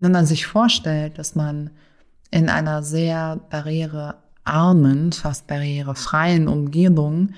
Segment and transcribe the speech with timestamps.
[0.00, 1.70] Wenn man sich vorstellt, dass man
[2.30, 7.30] in einer sehr barrierearmen, fast barrierefreien Umgebung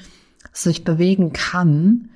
[0.52, 2.10] sich bewegen kann,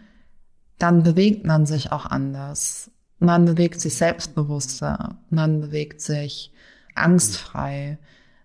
[0.78, 2.90] dann bewegt man sich auch anders.
[3.18, 6.52] Man bewegt sich selbstbewusster, man bewegt sich
[6.94, 7.98] angstfrei,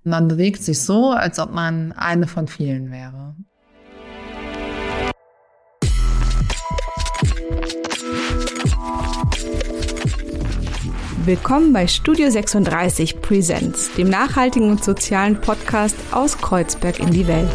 [0.04, 3.36] man bewegt sich so, als ob man eine von vielen wäre.
[11.30, 17.48] Willkommen bei Studio 36 Presents, dem nachhaltigen und sozialen Podcast aus Kreuzberg in die Welt.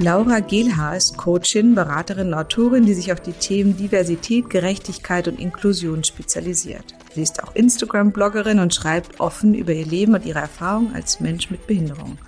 [0.00, 5.38] Laura Gehlhaar ist Coachin, Beraterin und Autorin, die sich auf die Themen Diversität, Gerechtigkeit und
[5.38, 6.86] Inklusion spezialisiert.
[7.14, 11.52] Sie ist auch Instagram-Bloggerin und schreibt offen über ihr Leben und ihre Erfahrungen als Mensch
[11.52, 12.18] mit Behinderung.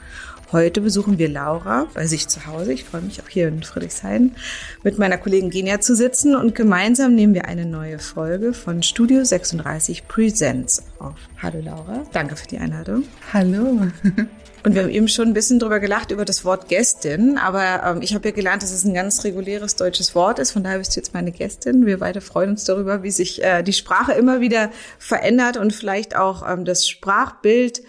[0.50, 2.72] Heute besuchen wir Laura bei sich zu Hause.
[2.72, 4.34] Ich freue mich auch hier in Friedrichshain
[4.82, 9.24] mit meiner Kollegin Genia zu sitzen und gemeinsam nehmen wir eine neue Folge von Studio
[9.24, 11.16] 36 Presents auf.
[11.42, 13.04] Hallo Laura, danke für die Einladung.
[13.30, 13.88] Hallo.
[14.64, 18.02] Und wir haben eben schon ein bisschen drüber gelacht über das Wort Gästin, aber ähm,
[18.02, 20.50] ich habe ja gelernt, dass es ein ganz reguläres deutsches Wort ist.
[20.50, 21.86] Von daher bist du jetzt meine Gästin.
[21.86, 26.16] Wir beide freuen uns darüber, wie sich äh, die Sprache immer wieder verändert und vielleicht
[26.16, 27.82] auch ähm, das Sprachbild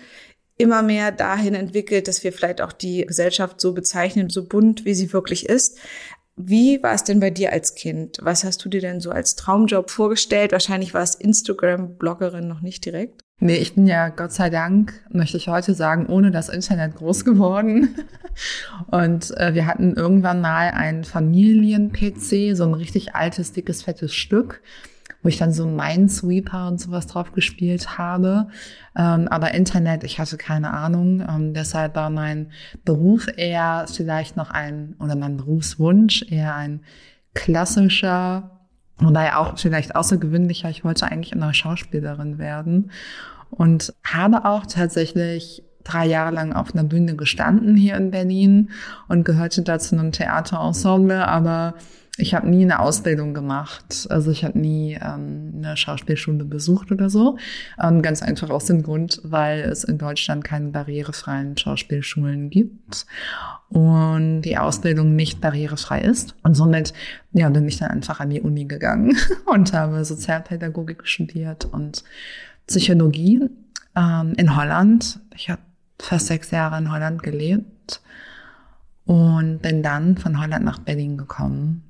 [0.60, 4.94] immer mehr dahin entwickelt, dass wir vielleicht auch die Gesellschaft so bezeichnen, so bunt, wie
[4.94, 5.80] sie wirklich ist.
[6.36, 8.18] Wie war es denn bei dir als Kind?
[8.22, 10.52] Was hast du dir denn so als Traumjob vorgestellt?
[10.52, 13.22] Wahrscheinlich war es Instagram-Bloggerin noch nicht direkt.
[13.40, 17.24] Nee, ich bin ja Gott sei Dank, möchte ich heute sagen, ohne das Internet groß
[17.24, 17.96] geworden.
[18.92, 24.62] Und äh, wir hatten irgendwann mal ein Familien-PC, so ein richtig altes, dickes, fettes Stück
[25.22, 28.48] wo ich dann so Minesweeper und sowas drauf gespielt habe.
[28.96, 31.22] Ähm, aber Internet, ich hatte keine Ahnung.
[31.22, 32.52] Ähm, deshalb war mein
[32.86, 36.82] Beruf eher vielleicht noch ein, oder mein Berufswunsch eher ein
[37.34, 38.60] klassischer,
[39.02, 40.70] und daher auch vielleicht außergewöhnlicher.
[40.70, 42.92] Ich wollte eigentlich eine Schauspielerin werden
[43.50, 48.70] und habe auch tatsächlich drei Jahre lang auf einer Bühne gestanden hier in Berlin
[49.08, 51.76] und gehörte dazu einem Theaterensemble, aber
[52.20, 54.08] ich habe nie eine Ausbildung gemacht.
[54.10, 57.38] Also ich habe nie ähm, eine Schauspielschule besucht oder so.
[57.82, 63.06] Ähm, ganz einfach aus dem Grund, weil es in Deutschland keine barrierefreien Schauspielschulen gibt
[63.70, 66.36] und die Ausbildung nicht barrierefrei ist.
[66.44, 66.94] Und somit
[67.32, 69.16] ja, bin ich dann einfach an die Uni gegangen
[69.46, 72.04] und habe Sozialpädagogik studiert und
[72.68, 73.50] Psychologie
[73.96, 75.20] ähm, in Holland.
[75.36, 75.62] Ich habe
[76.00, 78.02] fast sechs Jahre in Holland gelebt
[79.06, 81.89] und bin dann von Holland nach Berlin gekommen.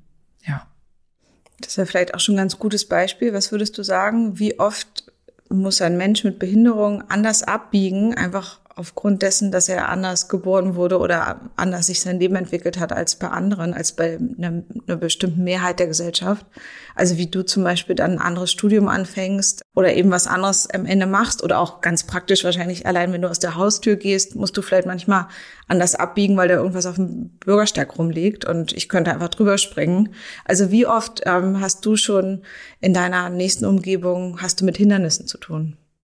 [1.60, 3.32] Das ist ja vielleicht auch schon ein ganz gutes Beispiel.
[3.32, 4.38] Was würdest du sagen?
[4.38, 5.04] Wie oft
[5.48, 10.98] muss ein Mensch mit Behinderung anders abbiegen, einfach aufgrund dessen, dass er anders geboren wurde
[10.98, 15.44] oder anders sich sein Leben entwickelt hat als bei anderen, als bei einer, einer bestimmten
[15.44, 16.46] Mehrheit der Gesellschaft.
[16.94, 20.86] Also wie du zum Beispiel dann ein anderes Studium anfängst oder eben was anderes am
[20.86, 24.56] Ende machst oder auch ganz praktisch wahrscheinlich allein, wenn du aus der Haustür gehst, musst
[24.56, 25.26] du vielleicht manchmal
[25.66, 30.10] anders abbiegen, weil da irgendwas auf dem Bürgersteig rumliegt und ich könnte einfach drüber springen.
[30.44, 32.42] Also wie oft ähm, hast du schon
[32.80, 35.76] in deiner nächsten Umgebung, hast du mit Hindernissen zu tun?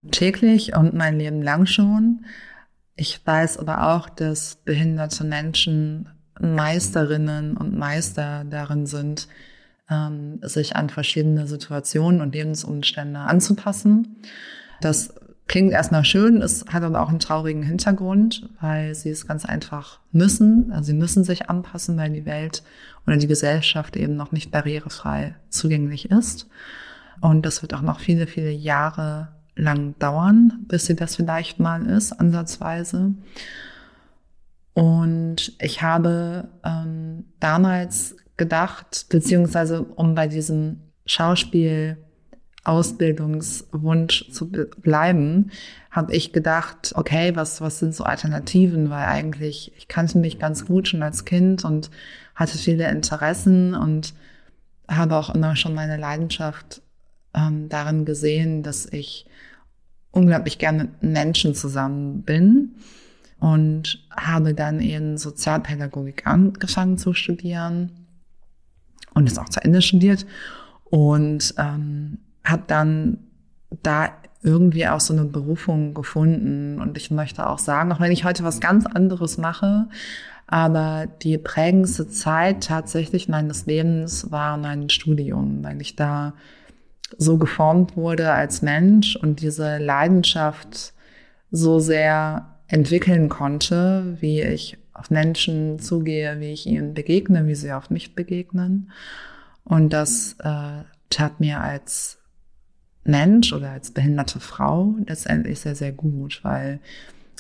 [0.10, 2.26] Täglich und mein Leben lang schon.
[2.96, 9.28] Ich weiß aber auch, dass behinderte Menschen Meisterinnen und Meister darin sind,
[9.90, 14.18] ähm, sich an verschiedene Situationen und Lebensumstände anzupassen.
[14.82, 15.14] Das
[15.48, 20.00] klingt erstmal schön, es hat aber auch einen traurigen Hintergrund, weil sie es ganz einfach
[20.12, 20.72] müssen.
[20.72, 22.64] Also sie müssen sich anpassen, weil die Welt
[23.06, 26.48] oder die Gesellschaft eben noch nicht barrierefrei zugänglich ist.
[27.20, 31.86] Und das wird auch noch viele, viele Jahre lang dauern, bis sie das vielleicht mal
[31.86, 33.14] ist, ansatzweise.
[34.74, 41.98] Und ich habe ähm, damals gedacht, beziehungsweise um bei diesem Schauspiel
[42.64, 45.52] Ausbildungswunsch zu bleiben,
[45.90, 48.90] habe ich gedacht, okay, was, was sind so Alternativen?
[48.92, 51.90] Weil eigentlich, ich kannte mich ganz gut schon als Kind und
[52.36, 54.14] hatte viele Interessen und
[54.88, 56.84] habe auch immer schon meine Leidenschaft
[57.34, 59.26] ähm, darin gesehen, dass ich
[60.12, 62.76] unglaublich gerne mit Menschen zusammen bin
[63.40, 67.92] und habe dann eben Sozialpädagogik angefangen zu studieren
[69.14, 70.26] und es auch zu Ende studiert
[70.86, 73.18] und ähm, habe dann
[73.84, 74.10] da
[74.44, 78.44] irgendwie auch so eine Berufung gefunden und ich möchte auch sagen, auch wenn ich heute
[78.44, 79.88] was ganz anderes mache,
[80.48, 86.34] aber die prägendste Zeit tatsächlich meines Lebens war mein Studium, weil ich da
[87.18, 90.94] so geformt wurde als Mensch und diese Leidenschaft
[91.52, 97.74] so sehr entwickeln konnte, wie ich auf Menschen zugehe, wie ich ihnen begegne, wie sie
[97.74, 98.92] auf mich begegnen.
[99.64, 102.20] Und das äh, tat mir als
[103.04, 106.80] Mensch oder als behinderte Frau letztendlich sehr, sehr gut, weil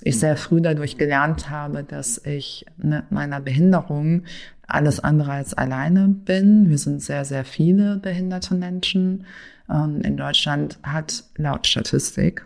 [0.03, 4.23] ich sehr früh dadurch gelernt habe, dass ich mit meiner Behinderung
[4.65, 6.69] alles andere als alleine bin.
[6.69, 9.25] Wir sind sehr, sehr viele behinderte Menschen.
[9.71, 12.45] Ähm, in Deutschland hat laut Statistik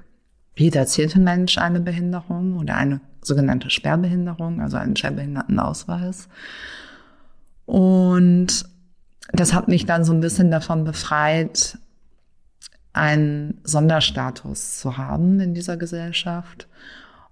[0.58, 6.30] jeder zehnte Mensch eine Behinderung oder eine sogenannte Sperrbehinderung, also einen Schwerbehindertenausweis.
[7.66, 8.66] Und
[9.34, 11.78] das hat mich dann so ein bisschen davon befreit,
[12.94, 16.70] einen Sonderstatus zu haben in dieser Gesellschaft.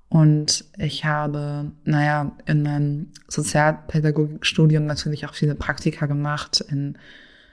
[0.10, 6.98] Und ich habe, naja, in meinem Sozialpädagogikstudium natürlich auch viele Praktika gemacht in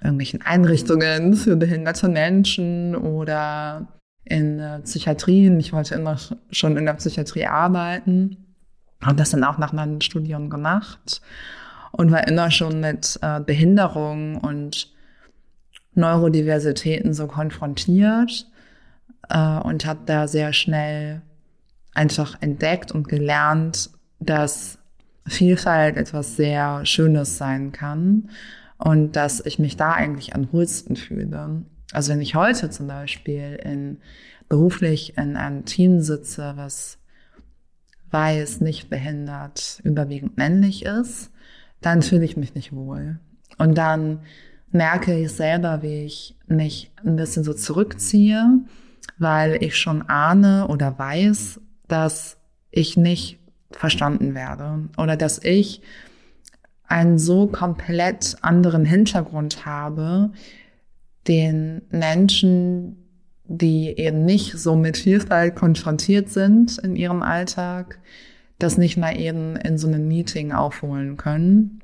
[0.03, 3.89] irgendwelchen Einrichtungen für behinderte Menschen oder
[4.25, 5.59] in Psychiatrien.
[5.61, 6.17] Ich wollte immer
[6.51, 8.37] schon in der Psychiatrie arbeiten.
[9.03, 11.21] Habe das dann auch nach meinem Studium gemacht
[11.93, 14.93] und war immer schon mit äh, Behinderung und
[15.95, 18.47] Neurodiversitäten so konfrontiert
[19.29, 21.23] äh, und habe da sehr schnell
[21.95, 24.79] einfach entdeckt und gelernt, dass
[25.27, 28.31] Vielfalt etwas sehr Schönes sein kann
[28.81, 31.63] und dass ich mich da eigentlich am wohlsten fühle.
[31.93, 33.99] Also wenn ich heute zum Beispiel in,
[34.49, 36.99] beruflich in einem Team sitze, was
[38.11, 41.31] weiß, nicht behindert, überwiegend männlich ist,
[41.81, 43.21] dann fühle ich mich nicht wohl.
[43.59, 44.21] Und dann
[44.73, 48.61] merke ich selber, wie ich mich ein bisschen so zurückziehe,
[49.19, 52.39] weil ich schon ahne oder weiß, dass
[52.71, 53.39] ich nicht
[53.73, 55.83] verstanden werde oder dass ich
[56.91, 60.33] einen so komplett anderen Hintergrund habe,
[61.29, 62.97] den Menschen,
[63.45, 68.01] die eben nicht so mit Vielfalt konfrontiert sind in ihrem Alltag,
[68.59, 71.81] das nicht mal eben in so einem Meeting aufholen können.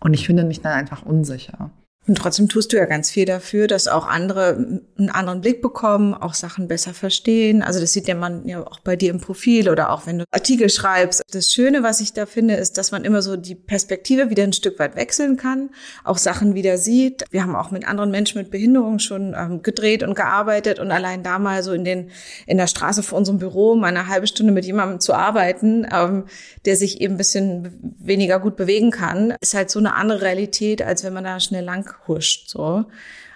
[0.00, 1.70] Und ich finde mich dann einfach unsicher.
[2.08, 6.14] Und trotzdem tust du ja ganz viel dafür, dass auch andere einen anderen Blick bekommen,
[6.14, 7.62] auch Sachen besser verstehen.
[7.62, 10.24] Also das sieht ja man ja auch bei dir im Profil oder auch wenn du
[10.30, 11.22] Artikel schreibst.
[11.32, 14.52] Das Schöne, was ich da finde, ist, dass man immer so die Perspektive wieder ein
[14.52, 15.70] Stück weit wechseln kann,
[16.04, 17.24] auch Sachen wieder sieht.
[17.30, 21.24] Wir haben auch mit anderen Menschen mit Behinderung schon ähm, gedreht und gearbeitet und allein
[21.24, 22.10] da mal so in den
[22.46, 26.26] in der Straße vor unserem Büro mal eine halbe Stunde mit jemandem zu arbeiten, ähm,
[26.66, 30.82] der sich eben ein bisschen weniger gut bewegen kann, ist halt so eine andere Realität,
[30.82, 32.84] als wenn man da schnell lang huscht, so.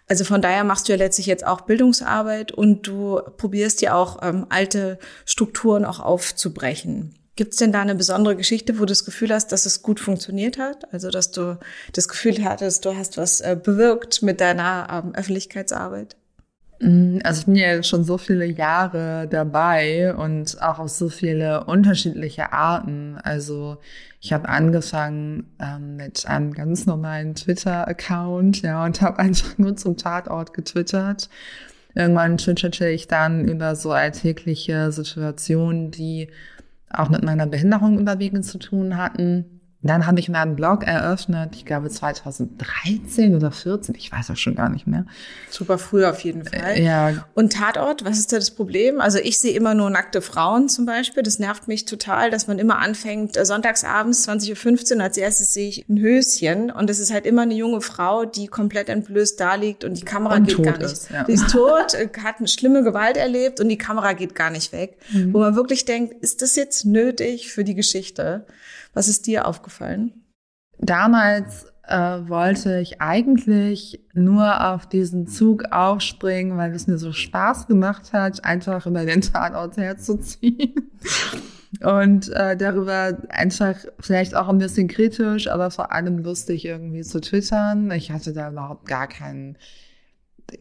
[0.09, 4.19] Also von daher machst du ja letztlich jetzt auch Bildungsarbeit und du probierst ja auch
[4.23, 7.15] ähm, alte Strukturen auch aufzubrechen.
[7.37, 10.01] Gibt es denn da eine besondere Geschichte, wo du das Gefühl hast, dass es gut
[10.01, 10.93] funktioniert hat?
[10.93, 11.59] Also dass du
[11.93, 16.17] das Gefühl hattest, du hast was äh, bewirkt mit deiner ähm, Öffentlichkeitsarbeit?
[16.81, 21.65] Mm, also ich bin ja schon so viele Jahre dabei und auch auf so viele
[21.65, 23.19] unterschiedliche Arten.
[23.23, 23.79] Also
[24.21, 29.97] ich habe angefangen ähm, mit einem ganz normalen Twitter-Account, ja, und habe einfach nur zum
[29.97, 31.29] Tatort getwittert.
[31.95, 36.29] Irgendwann twitterte ich dann über so alltägliche Situationen, die
[36.89, 39.60] auch mit meiner Behinderung überwiegend zu tun hatten.
[39.83, 44.37] Dann habe ich mir einen Blog eröffnet, ich glaube 2013 oder 14, ich weiß auch
[44.37, 45.07] schon gar nicht mehr.
[45.49, 46.77] Super früh auf jeden Fall.
[46.77, 47.25] Äh, ja.
[47.33, 49.01] Und Tatort, was ist da das Problem?
[49.01, 51.23] Also ich sehe immer nur nackte Frauen zum Beispiel.
[51.23, 55.71] Das nervt mich total, dass man immer anfängt, äh, sonntagsabends 20.15 Uhr, als erstes sehe
[55.71, 59.55] ich ein Höschen und es ist halt immer eine junge Frau, die komplett entblößt da
[59.55, 60.93] liegt und die Kamera und geht gar nicht.
[60.93, 61.25] Ist, ja.
[61.25, 64.73] Die ist tot, äh, hat eine schlimme Gewalt erlebt und die Kamera geht gar nicht
[64.73, 64.99] weg.
[65.11, 65.33] Mhm.
[65.33, 68.45] Wo man wirklich denkt, ist das jetzt nötig für die Geschichte?
[68.93, 70.25] Was ist dir aufgefallen?
[70.79, 77.67] Damals äh, wollte ich eigentlich nur auf diesen Zug aufspringen, weil es mir so Spaß
[77.67, 80.75] gemacht hat, einfach über den Tatort herzuziehen.
[81.85, 87.21] Und äh, darüber einfach vielleicht auch ein bisschen kritisch, aber vor allem lustig irgendwie zu
[87.21, 87.93] twittern.
[87.93, 89.57] Ich hatte da überhaupt gar keinen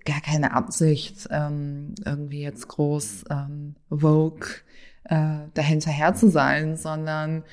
[0.06, 4.48] gar keine Absicht, ähm, irgendwie jetzt groß ähm, Vogue
[5.06, 7.44] äh, dahinterher zu sein, sondern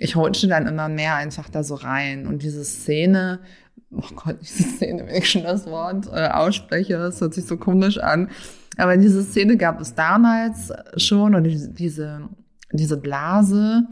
[0.00, 2.26] ich rutsche dann immer mehr einfach da so rein.
[2.26, 3.40] Und diese Szene,
[3.90, 7.56] oh Gott, diese Szene, wenn ich schon das Wort äh, ausspreche, das hört sich so
[7.56, 8.30] komisch an.
[8.76, 12.28] Aber diese Szene gab es damals schon, diese, diese,
[12.72, 13.88] diese Blase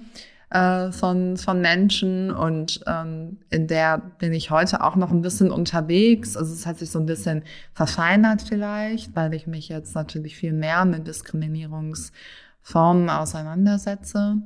[0.51, 5.51] äh, von, von Menschen und ähm, in der bin ich heute auch noch ein bisschen
[5.51, 6.37] unterwegs.
[6.37, 7.43] Also es hat sich so ein bisschen
[7.75, 14.37] verfeinert vielleicht, weil ich mich jetzt natürlich viel mehr mit Diskriminierungsformen auseinandersetze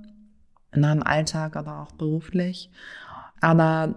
[0.72, 2.70] in meinem Alltag, aber auch beruflich.
[3.40, 3.94] Aber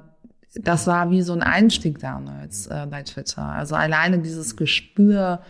[0.56, 3.44] das war wie so ein Einstieg damals äh, bei Twitter.
[3.44, 5.42] Also alleine dieses Gespür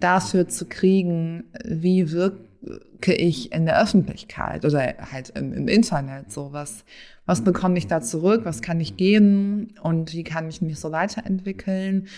[0.00, 6.32] dafür zu kriegen, wie wirke ich in der Öffentlichkeit oder halt im, im Internet?
[6.32, 6.84] So was,
[7.24, 8.42] was bekomme ich da zurück?
[8.44, 9.74] Was kann ich geben?
[9.82, 12.08] Und wie kann ich mich so weiterentwickeln?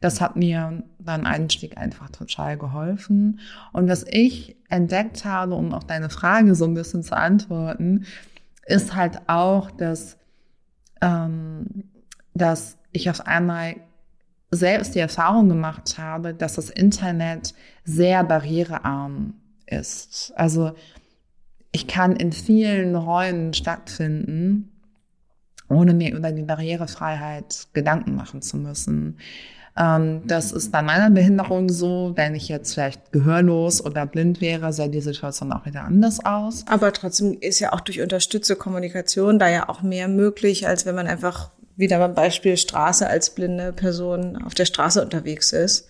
[0.00, 3.40] Das hat mir beim Einstieg einfach total geholfen.
[3.72, 8.06] Und was ich entdeckt habe, um auf deine Frage so ein bisschen zu antworten,
[8.66, 10.16] ist halt auch, dass,
[11.02, 11.84] ähm,
[12.34, 13.76] dass ich auf einmal
[14.50, 17.54] selbst die Erfahrung gemacht habe, dass das Internet
[17.84, 19.34] sehr barrierearm
[19.66, 20.32] ist.
[20.34, 20.72] Also
[21.72, 24.72] ich kann in vielen Räumen stattfinden,
[25.68, 29.18] ohne mir über die Barrierefreiheit Gedanken machen zu müssen.
[29.76, 32.12] Ähm, das ist bei meiner Behinderung so.
[32.14, 36.64] Wenn ich jetzt vielleicht gehörlos oder blind wäre, sähe die Situation auch wieder anders aus.
[36.68, 40.94] Aber trotzdem ist ja auch durch unterstützte Kommunikation da ja auch mehr möglich, als wenn
[40.94, 45.89] man einfach wieder beim Beispiel Straße als blinde Person auf der Straße unterwegs ist.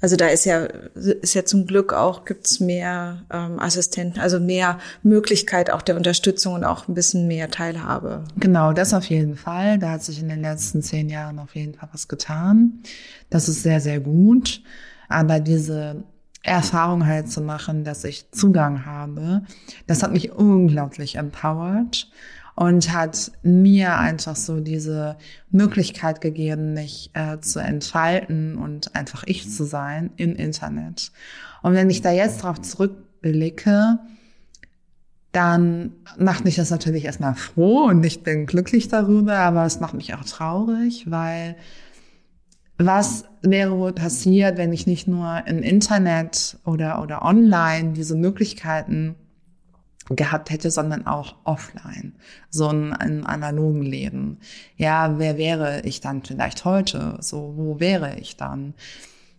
[0.00, 4.78] Also da ist ja, ist ja zum Glück auch, gibt's mehr ähm, Assistenten, also mehr
[5.02, 8.24] Möglichkeit auch der Unterstützung und auch ein bisschen mehr Teilhabe.
[8.36, 9.78] Genau, das auf jeden Fall.
[9.78, 12.82] Da hat sich in den letzten zehn Jahren auf jeden Fall was getan.
[13.30, 14.62] Das ist sehr, sehr gut.
[15.08, 16.04] Aber diese
[16.42, 19.42] Erfahrung halt zu machen, dass ich Zugang habe,
[19.86, 22.08] das hat mich unglaublich empowered
[22.56, 25.16] und hat mir einfach so diese
[25.50, 31.12] Möglichkeit gegeben, mich äh, zu entfalten und einfach ich zu sein im Internet.
[31.62, 33.98] Und wenn ich da jetzt drauf zurückblicke,
[35.32, 39.92] dann macht mich das natürlich erstmal froh und ich bin glücklich darüber, aber es macht
[39.92, 41.56] mich auch traurig, weil
[42.78, 49.14] was wäre wohl passiert, wenn ich nicht nur im Internet oder, oder online diese Möglichkeiten
[50.10, 52.14] gehabt hätte, sondern auch offline,
[52.50, 54.38] so ein, ein analogen Leben.
[54.76, 57.16] Ja, wer wäre ich dann vielleicht heute?
[57.20, 58.74] So, wo wäre ich dann?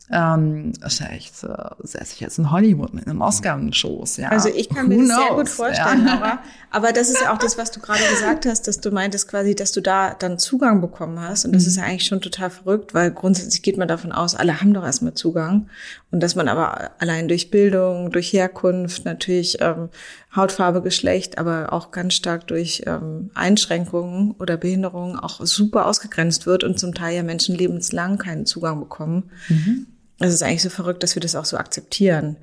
[0.09, 1.47] Ähm, vielleicht äh,
[1.79, 4.29] säße ich jetzt in Hollywood mit einem Oscar-Schoß, ja.
[4.29, 5.27] Also ich kann Who mir das knows?
[5.27, 6.15] sehr gut vorstellen, ja.
[6.15, 6.39] Laura.
[6.71, 9.53] Aber das ist ja auch das, was du gerade gesagt hast, dass du meintest quasi,
[9.53, 11.43] dass du da dann Zugang bekommen hast.
[11.43, 11.67] Und das mhm.
[11.67, 14.85] ist ja eigentlich schon total verrückt, weil grundsätzlich geht man davon aus, alle haben doch
[14.85, 15.67] erstmal Zugang.
[16.09, 19.89] Und dass man aber allein durch Bildung, durch Herkunft, natürlich ähm,
[20.37, 26.63] Hautfarbe, Geschlecht, aber auch ganz stark durch ähm, Einschränkungen oder Behinderungen auch super ausgegrenzt wird
[26.63, 29.31] und zum Teil ja Menschen lebenslang keinen Zugang bekommen.
[29.49, 29.87] Mhm.
[30.19, 32.37] Es ist eigentlich so verrückt, dass wir das auch so akzeptieren.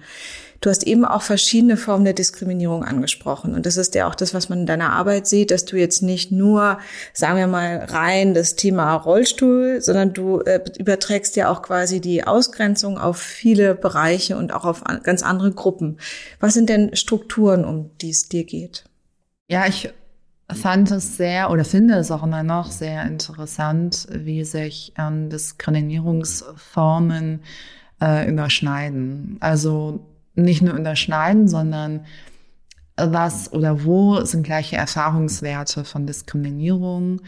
[0.64, 3.54] Du hast eben auch verschiedene Formen der Diskriminierung angesprochen.
[3.54, 6.00] Und das ist ja auch das, was man in deiner Arbeit sieht, dass du jetzt
[6.00, 6.78] nicht nur,
[7.12, 12.26] sagen wir mal, rein das Thema Rollstuhl, sondern du äh, überträgst ja auch quasi die
[12.26, 15.98] Ausgrenzung auf viele Bereiche und auch auf ganz andere Gruppen.
[16.40, 18.84] Was sind denn Strukturen, um die es dir geht?
[19.50, 19.92] Ja, ich
[20.50, 27.42] fand es sehr oder finde es auch immer noch sehr interessant, wie sich ähm, Diskriminierungsformen
[28.00, 29.36] äh, überschneiden.
[29.40, 32.04] Also nicht nur überschneiden, sondern
[32.96, 37.20] was oder wo sind gleiche Erfahrungswerte von Diskriminierung,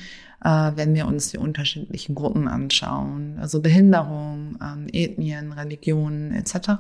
[0.45, 6.71] äh, wenn wir uns die unterschiedlichen Gruppen anschauen, also Behinderung, ähm, Ethnien, Religionen etc.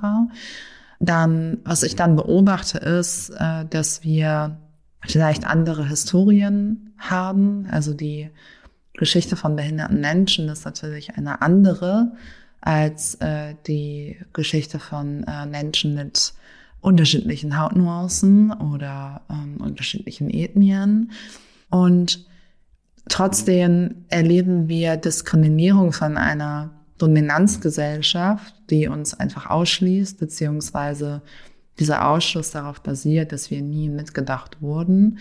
[1.00, 4.58] Dann, was ich dann beobachte, ist, äh, dass wir
[5.00, 7.66] vielleicht andere Historien haben.
[7.70, 8.30] Also die
[8.94, 12.12] Geschichte von behinderten Menschen ist natürlich eine andere
[12.66, 16.34] als äh, die Geschichte von äh, Menschen mit
[16.80, 21.12] unterschiedlichen Hautnuancen oder ähm, unterschiedlichen Ethnien.
[21.70, 22.26] Und
[23.08, 31.22] trotzdem erleben wir Diskriminierung von einer Dominanzgesellschaft, die uns einfach ausschließt, beziehungsweise
[31.78, 35.20] dieser Ausschluss darauf basiert, dass wir nie mitgedacht wurden.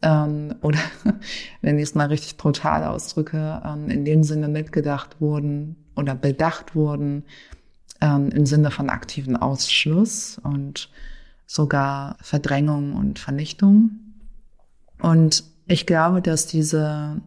[0.00, 0.78] Ähm, oder
[1.60, 6.74] wenn ich es mal richtig brutal ausdrücke, ähm, in dem Sinne mitgedacht wurden oder bedacht
[6.74, 7.24] wurden
[8.00, 10.90] ähm, im Sinne von aktiven Ausschluss und
[11.46, 13.90] sogar Verdrängung und Vernichtung.
[15.00, 17.20] Und ich glaube, dass diese,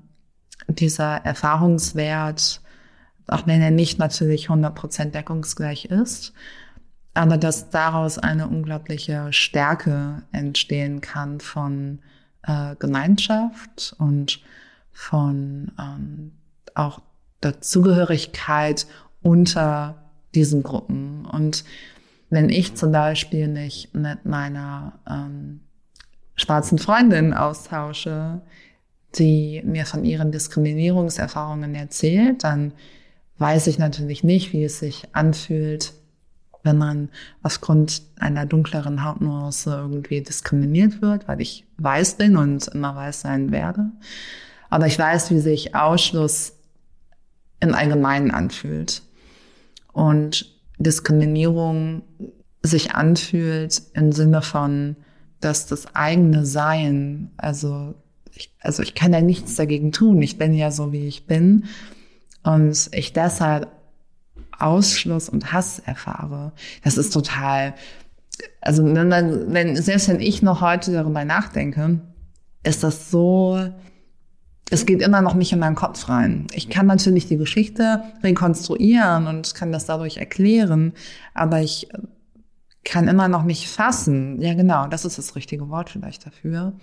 [0.68, 2.62] dieser Erfahrungswert,
[3.28, 6.34] auch wenn er nicht natürlich 100% deckungsgleich ist,
[7.13, 12.00] aber dass daraus eine unglaubliche Stärke entstehen kann von
[12.44, 14.42] äh, Gemeinschaft und
[14.92, 16.32] von ähm,
[16.74, 17.01] auch
[17.43, 18.88] der Zugehörigkeit
[19.21, 19.95] unter
[20.36, 21.25] diesen Gruppen.
[21.25, 21.63] Und
[22.29, 25.62] wenn ich zum Beispiel nicht mit meiner ähm,
[26.36, 28.41] schwarzen Freundin austausche,
[29.15, 32.74] die mir von ihren Diskriminierungserfahrungen erzählt, dann
[33.38, 35.93] weiß ich natürlich nicht, wie es sich anfühlt,
[36.63, 37.10] wenn man
[37.41, 43.51] aufgrund einer dunkleren Hautnuance irgendwie diskriminiert wird, weil ich weiß bin und immer weiß sein
[43.51, 43.88] werde.
[44.69, 46.53] Aber ich weiß, wie sich Ausschluss
[47.62, 49.03] im Allgemeinen anfühlt.
[49.94, 52.03] Und Diskriminierung
[52.63, 54.96] sich anfühlt im Sinne von,
[55.39, 57.96] dass das eigene Sein, also
[58.34, 60.22] ich, also ich kann ja nichts dagegen tun.
[60.22, 61.65] Ich bin ja so, wie ich bin.
[62.44, 63.68] Und ich deshalb
[64.58, 66.53] Ausschluss und Hass erfahre.
[66.84, 67.74] Das ist total,
[68.62, 72.00] also wenn, wenn, selbst wenn ich noch heute darüber nachdenke,
[72.63, 73.60] ist das so,
[74.72, 76.48] es geht immer noch nicht in meinen Kopf rein.
[76.54, 80.94] Ich kann natürlich die Geschichte rekonstruieren und kann das dadurch erklären,
[81.34, 81.90] aber ich
[82.84, 86.74] kann immer noch nicht fassen, ja genau, das ist das richtige Wort vielleicht dafür,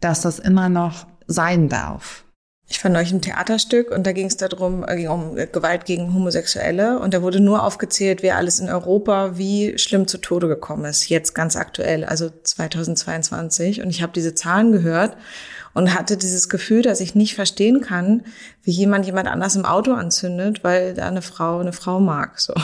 [0.00, 2.24] dass das immer noch sein darf.
[2.68, 6.12] Ich fand euch ein Theaterstück und da ging es darum, äh, ging um Gewalt gegen
[6.12, 6.98] Homosexuelle.
[6.98, 11.08] Und da wurde nur aufgezählt, wer alles in Europa wie schlimm zu Tode gekommen ist,
[11.08, 15.16] jetzt ganz aktuell, also 2022 und ich habe diese Zahlen gehört
[15.74, 18.24] und hatte dieses Gefühl, dass ich nicht verstehen kann,
[18.62, 22.54] wie jemand jemand anders im Auto anzündet, weil da eine Frau eine Frau mag, so.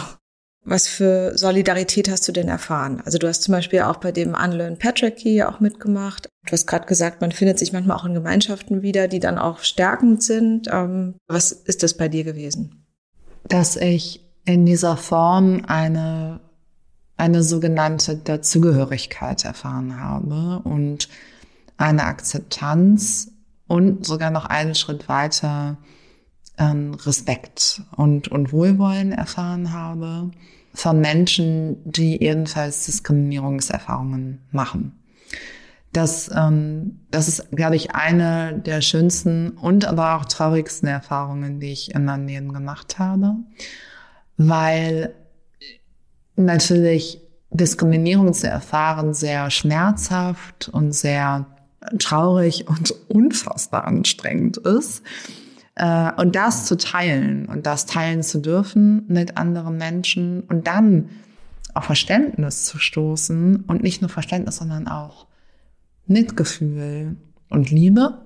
[0.64, 3.02] Was für Solidarität hast du denn erfahren?
[3.04, 6.28] Also du hast zum Beispiel auch bei dem Unlearn Patrick hier auch mitgemacht.
[6.47, 9.61] Du hast gerade gesagt, man findet sich manchmal auch in Gemeinschaften wieder, die dann auch
[9.61, 10.69] stärkend sind.
[10.71, 12.87] Ähm, was ist das bei dir gewesen?
[13.49, 16.40] Dass ich in dieser Form eine,
[17.16, 21.09] eine sogenannte Dazugehörigkeit erfahren habe und
[21.76, 23.33] eine Akzeptanz
[23.66, 25.76] und sogar noch einen Schritt weiter
[26.59, 30.30] ähm, Respekt und, und Wohlwollen erfahren habe
[30.75, 34.99] von Menschen, die ebenfalls Diskriminierungserfahrungen machen.
[35.92, 41.73] Das, ähm, das ist, glaube ich, eine der schönsten und aber auch traurigsten Erfahrungen, die
[41.73, 43.35] ich in meinem Leben gemacht habe,
[44.38, 45.14] weil
[46.37, 51.47] natürlich Diskriminierung zu erfahren sehr schmerzhaft und sehr
[51.99, 55.02] traurig und unfassbar anstrengend ist.
[55.74, 61.08] Äh, und das zu teilen und das teilen zu dürfen mit anderen Menschen und dann
[61.74, 65.26] auf Verständnis zu stoßen und nicht nur Verständnis, sondern auch
[66.06, 67.16] Mitgefühl
[67.48, 68.18] und Liebe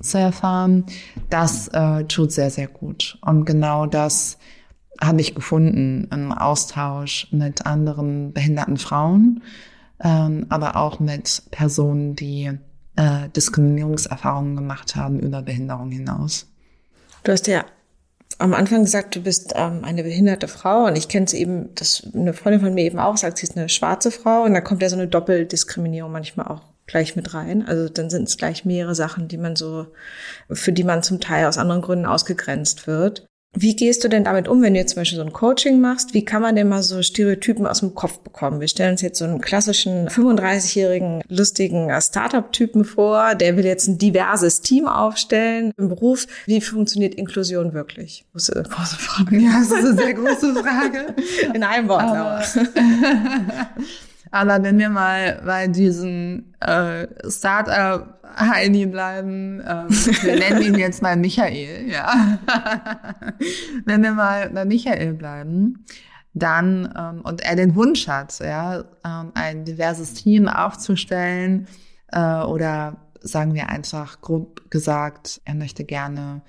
[0.00, 0.84] zu erfahren,
[1.30, 3.18] das äh, tut sehr, sehr gut.
[3.20, 4.38] Und genau das
[5.00, 9.42] habe ich gefunden im Austausch mit anderen behinderten Frauen,
[10.00, 12.52] ähm, aber auch mit Personen, die
[12.96, 16.53] äh, Diskriminierungserfahrungen gemacht haben über Behinderung hinaus.
[17.24, 17.64] Du hast ja
[18.38, 22.06] am Anfang gesagt, du bist ähm, eine behinderte Frau und ich kenne es eben, dass
[22.14, 24.82] eine Freundin von mir eben auch sagt, sie ist eine schwarze Frau und da kommt
[24.82, 27.66] ja so eine Doppeldiskriminierung manchmal auch gleich mit rein.
[27.66, 29.86] Also dann sind es gleich mehrere Sachen, die man so,
[30.50, 33.26] für die man zum Teil aus anderen Gründen ausgegrenzt wird.
[33.56, 36.12] Wie gehst du denn damit um, wenn du jetzt zum Beispiel so ein Coaching machst?
[36.12, 38.60] Wie kann man denn mal so Stereotypen aus dem Kopf bekommen?
[38.60, 43.98] Wir stellen uns jetzt so einen klassischen 35-jährigen, lustigen Startup-Typen vor, der will jetzt ein
[43.98, 46.26] diverses Team aufstellen im Beruf.
[46.46, 48.24] Wie funktioniert Inklusion wirklich?
[48.34, 49.38] Das ist eine große Frage.
[49.38, 51.14] Ja, das ist eine sehr große Frage.
[51.54, 52.42] In einem Wort, aber.
[54.34, 59.62] Aber wenn wir mal bei diesen äh, Startup Heini bleiben.
[59.64, 62.38] Ähm, wir nennen ihn jetzt mal Michael, ja.
[63.84, 65.84] Wenn wir mal bei Michael bleiben,
[66.32, 71.68] dann ähm, und er den Wunsch hat, ja, ähm, ein diverses Team aufzustellen
[72.10, 76.42] äh, oder sagen wir einfach grob gesagt, er möchte gerne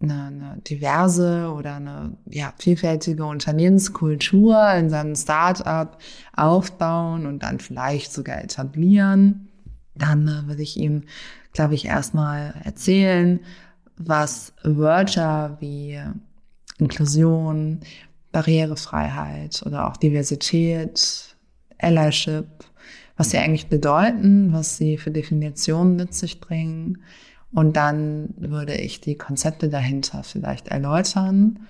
[0.00, 5.98] eine, eine diverse oder eine ja, vielfältige Unternehmenskultur in seinem Startup
[6.36, 9.48] aufbauen und dann vielleicht sogar etablieren
[9.98, 11.02] dann äh, würde ich ihm,
[11.52, 13.40] glaube ich, erstmal erzählen,
[13.96, 16.00] was Wörter wie
[16.78, 17.80] Inklusion,
[18.30, 21.36] Barrierefreiheit oder auch Diversität,
[21.78, 22.46] Allyship,
[23.16, 27.02] was sie eigentlich bedeuten, was sie für Definitionen mit sich bringen.
[27.52, 31.60] Und dann würde ich die Konzepte dahinter vielleicht erläutern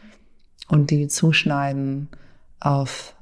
[0.68, 2.08] und die zuschneiden
[2.60, 3.14] auf,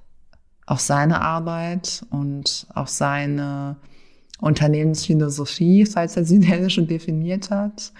[0.64, 3.76] auf seine Arbeit und auf seine
[4.40, 7.92] Unternehmensphilosophie, falls er sie denn schon definiert hat.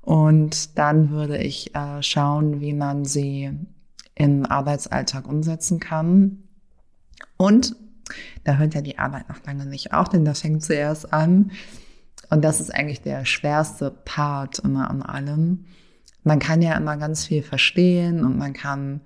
[0.00, 3.50] Und dann würde ich äh, schauen, wie man sie
[4.14, 6.42] im Arbeitsalltag umsetzen kann.
[7.36, 7.76] Und
[8.44, 11.52] da hört ja die Arbeit noch lange nicht auf, denn das fängt zuerst an.
[12.32, 15.66] Und das ist eigentlich der schwerste Part immer an allem.
[16.24, 19.02] Man kann ja immer ganz viel verstehen und man kann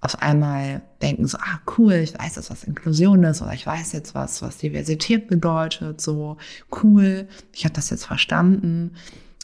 [0.00, 3.92] auf einmal denken so, ah cool, ich weiß jetzt, was Inklusion ist oder ich weiß
[3.92, 6.38] jetzt was, was Diversität bedeutet, so
[6.82, 8.94] cool, ich habe das jetzt verstanden.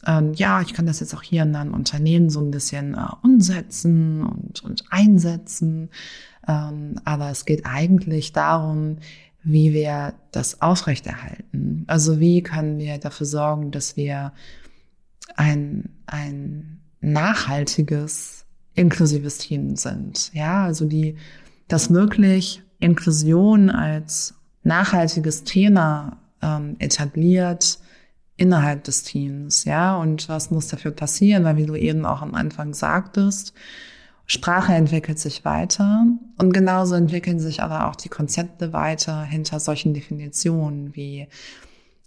[0.07, 3.01] Ähm, ja, ich kann das jetzt auch hier in einem Unternehmen so ein bisschen äh,
[3.23, 5.91] umsetzen und, und einsetzen.
[6.49, 8.97] Ähm, aber es geht eigentlich darum,
[9.45, 11.85] wie wir das aufrechterhalten.
[11.87, 14.33] Also wie können wir dafür sorgen, dass wir
[15.37, 20.33] ein, ein nachhaltiges inklusives Team sind.
[20.35, 21.17] Ja, also die
[21.69, 27.79] das wirklich Inklusion als nachhaltiges Thema ähm, etabliert
[28.37, 32.35] innerhalb des Teams, ja, und was muss dafür passieren, weil wie du eben auch am
[32.35, 33.55] Anfang sagtest,
[34.27, 36.07] Sprache entwickelt sich weiter
[36.39, 41.29] und genauso entwickeln sich aber auch die Konzepte weiter hinter solchen Definitionen wie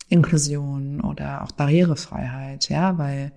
[0.09, 3.31] Inklusion oder auch Barrierefreiheit, ja, weil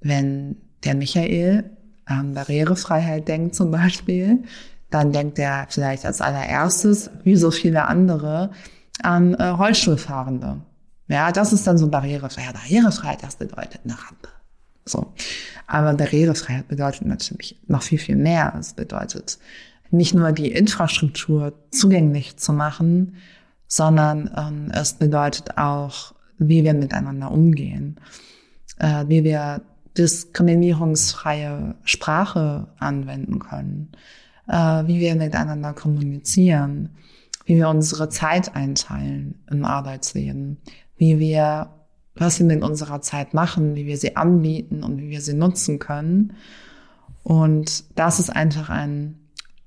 [0.00, 1.70] wenn der Michael
[2.04, 4.42] an Barrierefreiheit denkt zum Beispiel,
[4.90, 8.50] dann denkt er vielleicht als allererstes, wie so viele andere,
[9.02, 10.60] an äh, Rollstuhlfahrende.
[11.08, 12.54] Ja, das ist dann so Barrierefreiheit.
[12.54, 14.28] Barrierefreiheit, das bedeutet eine Rampe.
[14.84, 15.12] So.
[15.66, 18.54] Aber Barrierefreiheit bedeutet natürlich noch viel, viel mehr.
[18.58, 19.38] Es bedeutet
[19.90, 23.16] nicht nur die Infrastruktur zugänglich zu machen,
[23.66, 27.96] sondern ähm, es bedeutet auch, wie wir miteinander umgehen,
[28.78, 29.62] äh, wie wir
[29.96, 33.92] diskriminierungsfreie Sprache anwenden können,
[34.48, 34.54] äh,
[34.86, 36.90] wie wir miteinander kommunizieren,
[37.46, 40.58] wie wir unsere Zeit einteilen im Arbeitsleben,
[40.96, 41.70] wie wir,
[42.14, 45.78] was wir mit unserer Zeit machen, wie wir sie anbieten und wie wir sie nutzen
[45.78, 46.34] können.
[47.22, 49.18] Und das ist einfach ein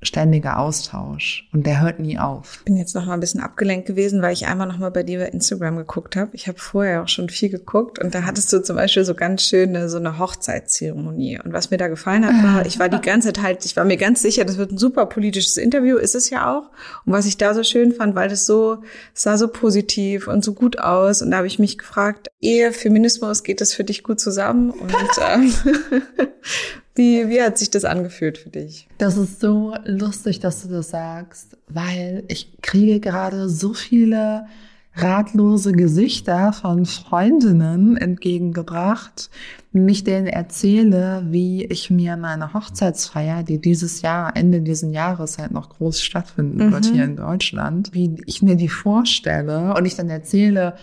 [0.04, 2.58] ständiger Austausch und der hört nie auf.
[2.60, 5.02] Ich bin jetzt noch mal ein bisschen abgelenkt gewesen, weil ich einmal noch mal bei
[5.02, 6.30] dir bei Instagram geguckt habe.
[6.34, 9.42] Ich habe vorher auch schon viel geguckt und da hattest du zum Beispiel so ganz
[9.42, 11.40] schöne so eine Hochzeitszeremonie.
[11.44, 13.86] Und was mir da gefallen hat, war, ich war die ganze Zeit halt, ich war
[13.86, 16.70] mir ganz sicher, das wird ein super politisches Interview, ist es ja auch.
[17.06, 18.84] Und was ich da so schön fand, weil das so
[19.16, 22.72] es sah so positiv und so gut aus und da habe ich mich gefragt, Ehe,
[22.72, 24.70] Feminismus, geht das für dich gut zusammen?
[24.70, 24.94] Und
[25.28, 25.54] ähm,
[26.98, 28.88] Wie, wie hat sich das angefühlt für dich?
[28.98, 34.48] Das ist so lustig, dass du das sagst, weil ich kriege gerade so viele
[34.96, 39.30] ratlose Gesichter von Freundinnen entgegengebracht,
[39.72, 45.38] wenn ich denen erzähle, wie ich mir meine Hochzeitsfeier, die dieses Jahr, Ende dieses Jahres
[45.38, 46.72] halt noch groß stattfinden mhm.
[46.72, 50.76] wird hier in Deutschland, wie ich mir die vorstelle und ich dann erzähle,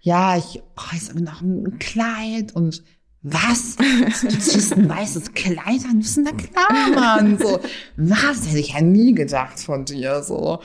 [0.00, 2.82] ja, ich brauche jetzt noch ein Kleid und
[3.22, 3.76] was?
[3.76, 6.00] Du ziehst ein weißes Kleid an?
[6.00, 7.38] Das ist na klar, Mann.
[7.38, 7.60] So,
[7.96, 8.48] was?
[8.48, 10.60] Hätte ich ja nie gedacht von dir, so.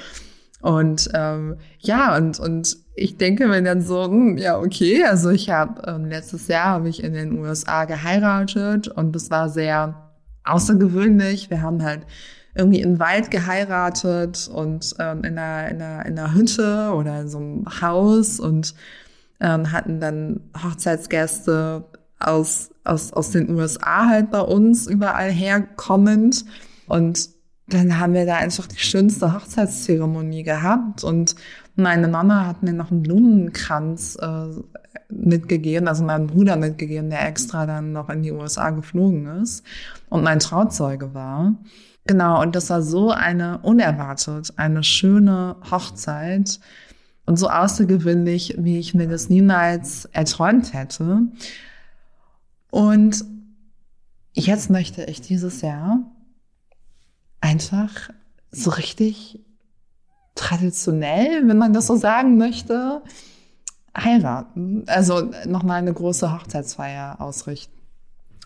[0.61, 5.49] Und ähm, ja, und, und ich denke mir dann so, hm, ja, okay, also ich
[5.49, 10.11] habe ähm, letztes Jahr habe ich in den USA geheiratet und das war sehr
[10.43, 11.49] außergewöhnlich.
[11.49, 12.07] Wir haben halt
[12.55, 17.27] irgendwie im Wald geheiratet und ähm, in, einer, in, einer, in einer Hütte oder in
[17.27, 18.73] so einem Haus und
[19.41, 21.83] ähm, hatten dann Hochzeitsgäste
[22.19, 26.45] aus, aus, aus den USA halt bei uns überall herkommend.
[26.87, 27.29] Und
[27.67, 31.35] dann haben wir da einfach die schönste Hochzeitszeremonie gehabt und
[31.75, 34.47] meine Mama hat mir noch einen Blumenkranz äh,
[35.09, 39.63] mitgegeben, also meinen Bruder mitgegeben, der extra dann noch in die USA geflogen ist
[40.09, 41.55] und mein Trauzeuge war.
[42.07, 46.59] Genau, und das war so eine unerwartet, eine schöne Hochzeit
[47.25, 51.23] und so außergewöhnlich, wie ich mir das niemals erträumt hätte.
[52.75, 53.23] Und
[54.33, 56.11] jetzt möchte ich dieses Jahr
[57.39, 58.09] einfach
[58.51, 59.39] so richtig
[60.35, 63.01] traditionell, wenn man das so sagen möchte,
[63.97, 64.83] heiraten.
[64.87, 67.71] Also nochmal eine große Hochzeitsfeier ausrichten.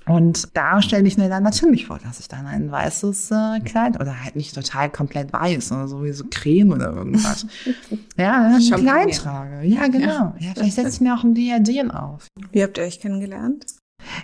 [0.06, 4.00] Und da stelle ich mir dann natürlich vor, dass ich dann ein weißes äh, Kleid
[4.00, 7.48] oder halt nicht total komplett weiß oder sowieso Creme oder irgendwas.
[8.16, 9.66] ja, ein Kleid trage.
[9.66, 10.08] Ja, genau.
[10.08, 12.28] Ja, ja vielleicht setze ich mir auch ein Diadem auf.
[12.52, 13.66] Wie habt ihr euch kennengelernt?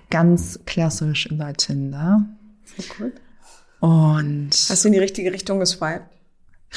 [0.10, 2.26] Ganz klassisch über Tinder.
[2.64, 3.14] Sehr cool.
[3.80, 4.52] Und.
[4.52, 6.08] Hast du in die richtige Richtung geswiped?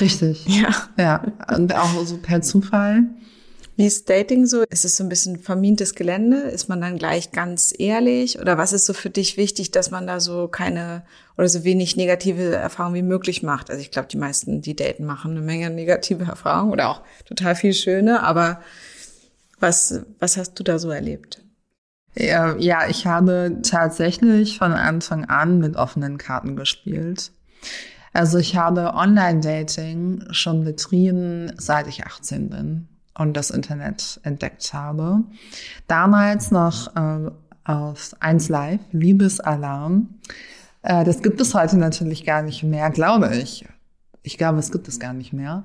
[0.00, 0.46] Richtig.
[0.46, 0.74] Ja.
[0.96, 1.24] Ja.
[1.54, 3.04] Und auch so per Zufall.
[3.76, 4.62] Wie ist Dating so?
[4.62, 6.38] Ist es so ein bisschen vermintes Gelände?
[6.38, 8.40] Ist man dann gleich ganz ehrlich?
[8.40, 11.04] Oder was ist so für dich wichtig, dass man da so keine
[11.36, 13.70] oder so wenig negative Erfahrungen wie möglich macht?
[13.70, 17.54] Also ich glaube, die meisten, die daten, machen eine Menge negative Erfahrungen oder auch total
[17.54, 18.24] viel schöne.
[18.24, 18.60] Aber
[19.60, 21.40] was, was hast du da so erlebt?
[22.20, 27.30] Ja, ich habe tatsächlich von Anfang an mit offenen Karten gespielt.
[28.12, 35.22] Also ich habe Online-Dating schon betrieben, seit ich 18 bin und das Internet entdeckt habe.
[35.86, 37.30] Damals noch äh,
[37.62, 40.08] auf 1 Live, Liebesalarm.
[40.82, 43.64] Äh, das gibt es heute natürlich gar nicht mehr, glaube ich.
[44.24, 45.62] Ich glaube, es gibt es gar nicht mehr.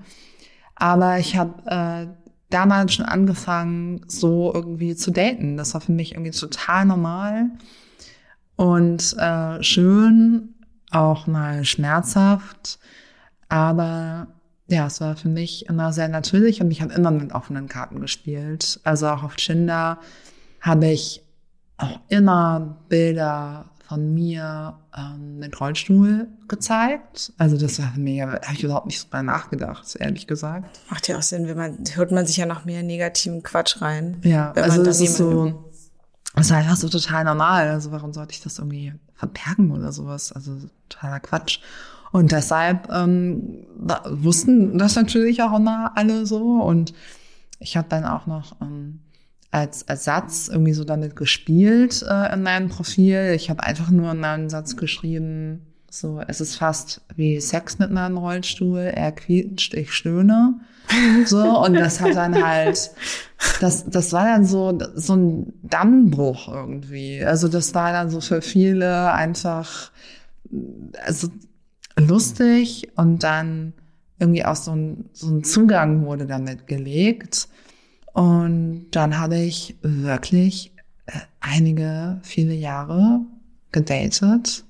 [0.76, 2.23] Aber ich habe äh,
[2.54, 5.58] damals schon angefangen, so irgendwie zu daten.
[5.58, 7.52] Das war für mich irgendwie total normal
[8.56, 10.56] und äh, schön,
[10.92, 12.80] auch mal schmerzhaft.
[13.50, 14.28] Aber
[14.68, 18.00] ja, es war für mich immer sehr natürlich und ich habe immer mit offenen Karten
[18.00, 18.80] gespielt.
[18.84, 20.00] Also auch auf Tinder
[20.62, 21.22] habe ich
[21.78, 27.32] auch immer Bilder von mir ähm, den Rollstuhl gezeigt.
[27.38, 30.80] Also das war mir, habe ich überhaupt nicht drüber nachgedacht, ehrlich gesagt.
[30.90, 34.18] Macht ja auch Sinn, wenn man, hört man sich ja noch mehr negativen Quatsch rein.
[34.24, 35.70] Ja, also das ist so,
[36.36, 37.68] das war einfach so total normal.
[37.68, 40.32] Also warum sollte ich das irgendwie verbergen oder sowas?
[40.32, 40.58] Also
[40.90, 41.60] totaler Quatsch.
[42.12, 43.68] Und deshalb ähm,
[44.10, 46.64] wussten das natürlich auch immer alle so.
[46.64, 46.96] Und
[47.60, 49.02] ich habe dann auch noch ähm,
[49.54, 53.34] als Ersatz irgendwie so damit gespielt äh, in meinem Profil.
[53.36, 55.62] Ich habe einfach nur einen Satz geschrieben,
[55.92, 60.60] so, es ist fast wie Sex mit einem Rollstuhl, er quietscht, ich stöhne.
[61.26, 62.92] So, und das hat dann halt,
[63.62, 67.24] das, das war dann so, so ein Dammbruch irgendwie.
[67.24, 69.92] Also das war dann so für viele einfach,
[71.06, 71.30] also
[71.96, 73.74] lustig und dann
[74.20, 77.48] irgendwie auch so ein, so ein Zugang wurde damit gelegt.
[78.14, 80.72] Und dann habe ich wirklich
[81.08, 83.22] äh, einige, viele Jahre
[83.72, 84.64] gedatet.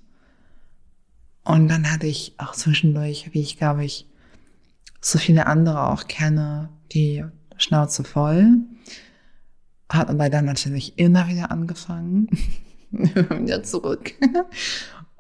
[1.44, 4.08] Und dann hatte ich auch zwischendurch, wie ich glaube ich,
[5.02, 7.26] so viele andere auch kenne, die
[7.58, 8.58] Schnauze voll.
[9.90, 12.30] Hat aber dann natürlich immer wieder angefangen.
[12.92, 14.14] wieder zurück.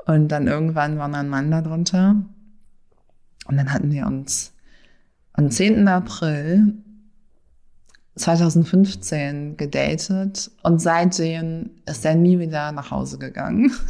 [0.05, 2.23] Und dann irgendwann war mein Mann da drunter.
[3.45, 4.53] Und dann hatten wir uns
[5.33, 5.87] am 10.
[5.87, 6.82] April
[8.15, 13.71] 2015 gedatet und seitdem ist er nie wieder nach Hause gegangen.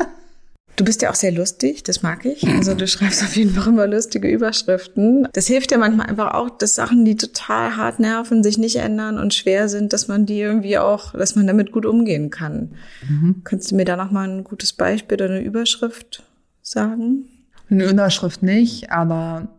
[0.75, 2.47] Du bist ja auch sehr lustig, das mag ich.
[2.47, 5.27] Also du schreibst auf jeden Fall immer lustige Überschriften.
[5.33, 9.19] Das hilft ja manchmal einfach auch, dass Sachen, die total hart nerven, sich nicht ändern
[9.19, 12.71] und schwer sind, dass man die irgendwie auch, dass man damit gut umgehen kann.
[13.07, 13.41] Mhm.
[13.43, 16.23] Könntest du mir da nochmal ein gutes Beispiel oder eine Überschrift
[16.63, 17.25] sagen?
[17.69, 19.49] Eine Überschrift nicht, aber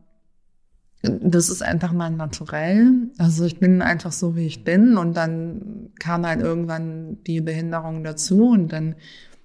[1.05, 3.11] das ist einfach mein Naturell.
[3.19, 8.05] Also ich bin einfach so, wie ich bin und dann kam halt irgendwann die Behinderung
[8.05, 8.95] dazu und dann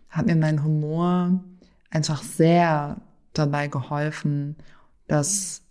[0.10, 1.44] hat mir mein Humor
[1.90, 3.02] einfach sehr
[3.34, 4.56] dabei geholfen,
[5.08, 5.64] dass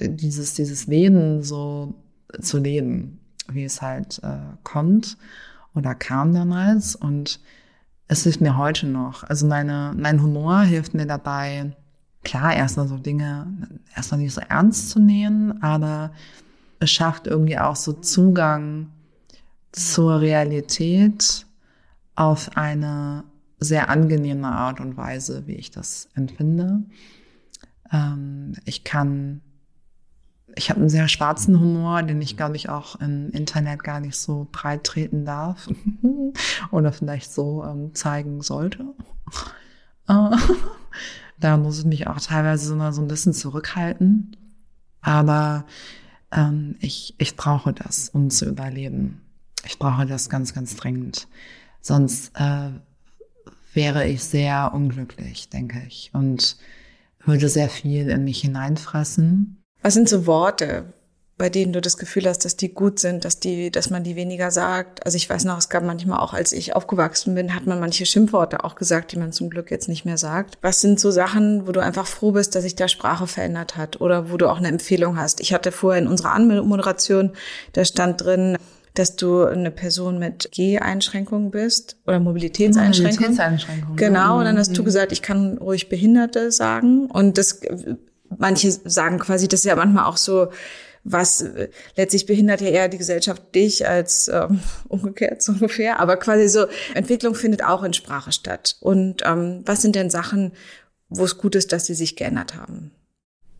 [0.00, 1.94] dieses, dieses Leben so
[2.40, 5.18] zu leben, wie es halt äh, kommt
[5.74, 6.96] oder kam damals.
[6.96, 7.40] Und
[8.08, 9.24] es hilft mir heute noch.
[9.24, 11.76] Also meine, mein Humor hilft mir dabei,
[12.24, 13.46] klar, erstmal so Dinge,
[13.94, 16.12] erstmal nicht so ernst zu nehmen, aber
[16.78, 18.88] es schafft irgendwie auch so Zugang
[19.72, 21.46] zur Realität
[22.14, 23.24] auf eine
[23.58, 26.82] sehr angenehme Art und Weise, wie ich das empfinde.
[27.92, 29.42] Ähm, ich kann,
[30.56, 34.16] ich habe einen sehr schwarzen Humor, den ich, glaube ich, auch im Internet gar nicht
[34.16, 35.68] so breit treten darf
[36.70, 38.84] oder vielleicht so ähm, zeigen sollte.
[41.40, 44.36] Da muss ich mich auch teilweise so ein bisschen zurückhalten.
[45.00, 45.64] Aber
[46.32, 49.22] ähm, ich, ich brauche das, um zu überleben.
[49.64, 51.28] Ich brauche das ganz, ganz dringend.
[51.80, 52.70] Sonst äh,
[53.72, 56.56] wäre ich sehr unglücklich, denke ich, und
[57.24, 59.62] würde sehr viel in mich hineinfressen.
[59.82, 60.92] Was sind so Worte,
[61.40, 64.14] bei denen du das Gefühl hast, dass die gut sind, dass die, dass man die
[64.14, 65.06] weniger sagt?
[65.06, 68.04] Also ich weiß noch, es gab manchmal auch, als ich aufgewachsen bin, hat man manche
[68.04, 70.58] Schimpfworte auch gesagt, die man zum Glück jetzt nicht mehr sagt.
[70.60, 74.02] Was sind so Sachen, wo du einfach froh bist, dass sich da Sprache verändert hat
[74.02, 75.40] oder wo du auch eine Empfehlung hast?
[75.40, 77.30] Ich hatte vorher in unserer Anmoderation,
[77.72, 78.58] da stand drin,
[78.92, 83.14] dass du eine Person mit G-Einschränkungen bist oder Mobilitätseinschränkungen.
[83.14, 83.96] Mobilitätseinschränkungen.
[83.96, 84.84] Genau, und dann hast du mhm.
[84.84, 87.06] gesagt, ich kann ruhig Behinderte sagen.
[87.06, 87.62] Und das,
[88.36, 90.48] manche sagen quasi, das ist ja manchmal auch so,
[91.02, 91.44] was
[91.96, 96.00] letztlich behindert ja eher die Gesellschaft dich als ähm, umgekehrt so ungefähr.
[96.00, 98.76] Aber quasi so, Entwicklung findet auch in Sprache statt.
[98.80, 100.52] Und ähm, was sind denn Sachen,
[101.08, 102.92] wo es gut ist, dass sie sich geändert haben?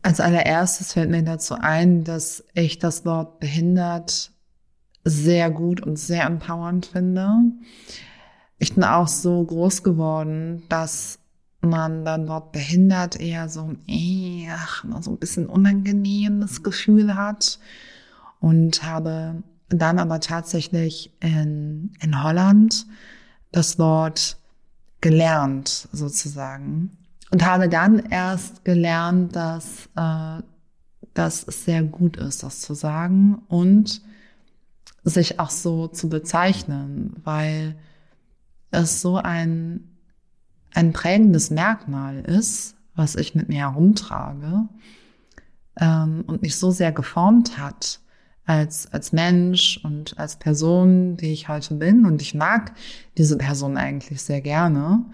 [0.03, 4.31] Als allererstes fällt mir dazu ein, dass ich das Wort behindert
[5.03, 7.27] sehr gut und sehr empowernd finde.
[8.57, 11.19] Ich bin auch so groß geworden, dass
[11.61, 17.59] man dann dort behindert eher so, äh, ach, so ein bisschen unangenehmes Gefühl hat.
[18.39, 22.85] Und habe dann aber tatsächlich in, in Holland
[23.51, 24.37] das Wort
[24.99, 26.97] gelernt sozusagen.
[27.31, 30.41] Und habe dann erst gelernt, dass, äh,
[31.13, 34.01] dass es sehr gut ist, das zu sagen und
[35.03, 37.75] sich auch so zu bezeichnen, weil
[38.71, 39.90] es so ein,
[40.73, 44.67] ein prägendes Merkmal ist, was ich mit mir herumtrage
[45.79, 47.99] ähm, und mich so sehr geformt hat
[48.45, 52.05] als, als Mensch und als Person, die ich heute bin.
[52.05, 52.73] Und ich mag
[53.17, 55.05] diese Person eigentlich sehr gerne.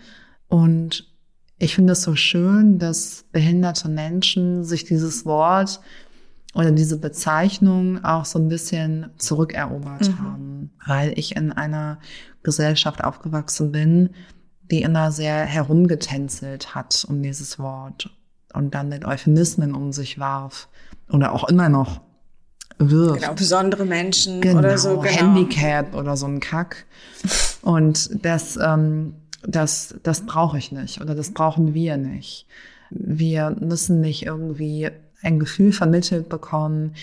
[0.48, 1.12] Und
[1.60, 5.82] ich finde es so schön, dass behinderte Menschen sich dieses Wort
[6.54, 10.20] oder diese Bezeichnung auch so ein bisschen zurückerobert mhm.
[10.20, 12.00] haben, weil ich in einer
[12.44, 14.10] Gesellschaft aufgewachsen bin,
[14.72, 18.10] die immer sehr herumgetänzelt hat um dieses Wort
[18.54, 20.68] und dann mit Euphemismen um sich warf
[21.10, 22.02] oder auch immer noch
[22.80, 23.22] wirft.
[23.22, 25.00] Genau, besondere Menschen genau, oder so.
[25.00, 25.16] Genau.
[25.16, 26.86] Handicap oder so ein Kack.
[27.62, 32.46] Und das, ähm, das, das brauche ich nicht oder das brauchen wir nicht.
[32.90, 34.90] Wir müssen nicht irgendwie
[35.22, 36.94] ein Gefühl vermittelt bekommen,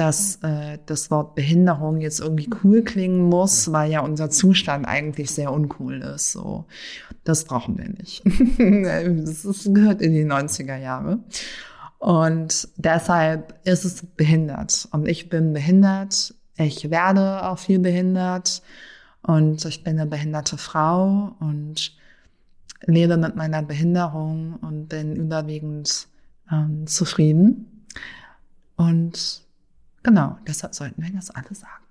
[0.00, 5.30] dass äh, das Wort Behinderung jetzt irgendwie cool klingen muss, weil ja unser Zustand eigentlich
[5.30, 6.32] sehr uncool ist.
[6.32, 6.64] So,
[7.22, 8.22] das brauchen wir nicht.
[9.44, 11.18] das, gehört in die 90er Jahre.
[11.98, 14.88] Und deshalb ist es behindert.
[14.90, 16.34] Und ich bin behindert.
[16.56, 18.62] Ich werde auch viel behindert.
[19.20, 21.94] Und ich bin eine behinderte Frau und
[22.86, 26.08] lebe mit meiner Behinderung und bin überwiegend
[26.50, 27.84] ähm, zufrieden.
[28.76, 29.44] Und
[30.02, 31.84] genau, deshalb sollten wir das alle sagen.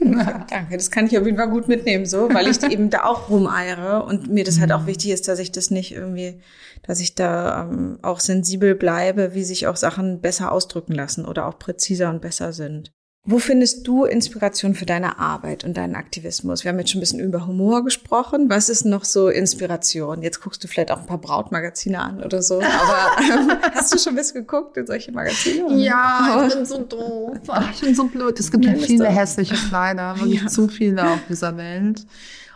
[0.00, 3.04] Ja, danke, das kann ich auf jeden Fall gut mitnehmen, so, weil ich eben da
[3.04, 6.40] auch rumeiere und mir das halt auch wichtig ist, dass ich das nicht irgendwie,
[6.82, 11.46] dass ich da ähm, auch sensibel bleibe, wie sich auch Sachen besser ausdrücken lassen oder
[11.46, 12.90] auch präziser und besser sind.
[13.26, 16.62] Wo findest du Inspiration für deine Arbeit und deinen Aktivismus?
[16.62, 18.50] Wir haben jetzt schon ein bisschen über Humor gesprochen.
[18.50, 20.20] Was ist noch so Inspiration?
[20.20, 22.56] Jetzt guckst du vielleicht auch ein paar Brautmagazine an oder so.
[22.56, 25.64] Aber ähm, hast du schon ein bisschen geguckt in solche Magazine?
[25.64, 25.74] Oder?
[25.76, 27.38] Ja, ich bin so doof.
[27.72, 28.38] Ich bin so blöd.
[28.38, 30.48] Es gibt ja viele hässliche Kleider, wirklich ja.
[30.48, 32.04] zu viele auf dieser Welt.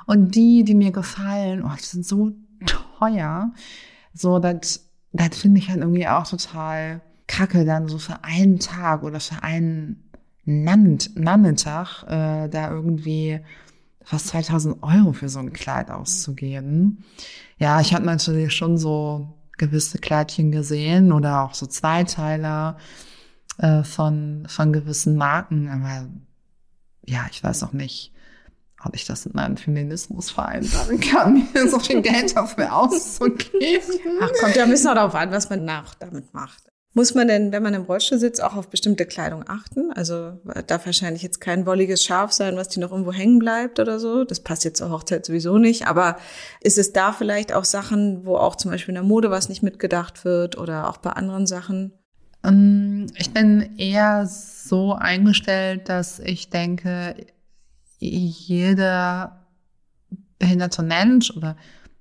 [0.05, 2.33] Und die, die mir gefallen, oh, die sind so
[2.99, 3.53] teuer.
[4.13, 9.03] So, das, das finde ich halt irgendwie auch total kacke, dann so für einen Tag
[9.03, 10.08] oder für einen
[10.49, 13.41] Nachmittag äh, da irgendwie
[14.03, 17.05] fast 2000 Euro für so ein Kleid auszugeben.
[17.59, 22.79] Ja, ich habe natürlich schon so gewisse Kleidchen gesehen oder auch so Zweiteiler
[23.59, 26.09] äh, von, von gewissen Marken, aber
[27.05, 28.13] ja, ich weiß auch nicht,
[28.85, 34.01] ob ich das in meinem Feminismus vereinbaren kann, mir so viel Geld dafür auszugeben.
[34.23, 36.68] Ach, kommt ja ein bisschen darauf an, was man nach damit macht.
[36.99, 39.93] Muss man denn, wenn man im Rollstuhl sitzt, auch auf bestimmte Kleidung achten?
[39.93, 40.33] Also
[40.67, 44.25] darf wahrscheinlich jetzt kein wolliges Schaf sein, was die noch irgendwo hängen bleibt oder so.
[44.25, 45.87] Das passt jetzt zur Hochzeit sowieso nicht.
[45.87, 46.17] Aber
[46.61, 49.63] ist es da vielleicht auch Sachen, wo auch zum Beispiel in der Mode was nicht
[49.63, 51.93] mitgedacht wird oder auch bei anderen Sachen?
[52.43, 57.15] Ähm, ich bin eher so eingestellt, dass ich denke,
[58.01, 59.47] jeder
[60.41, 61.57] behinderte Mensch oder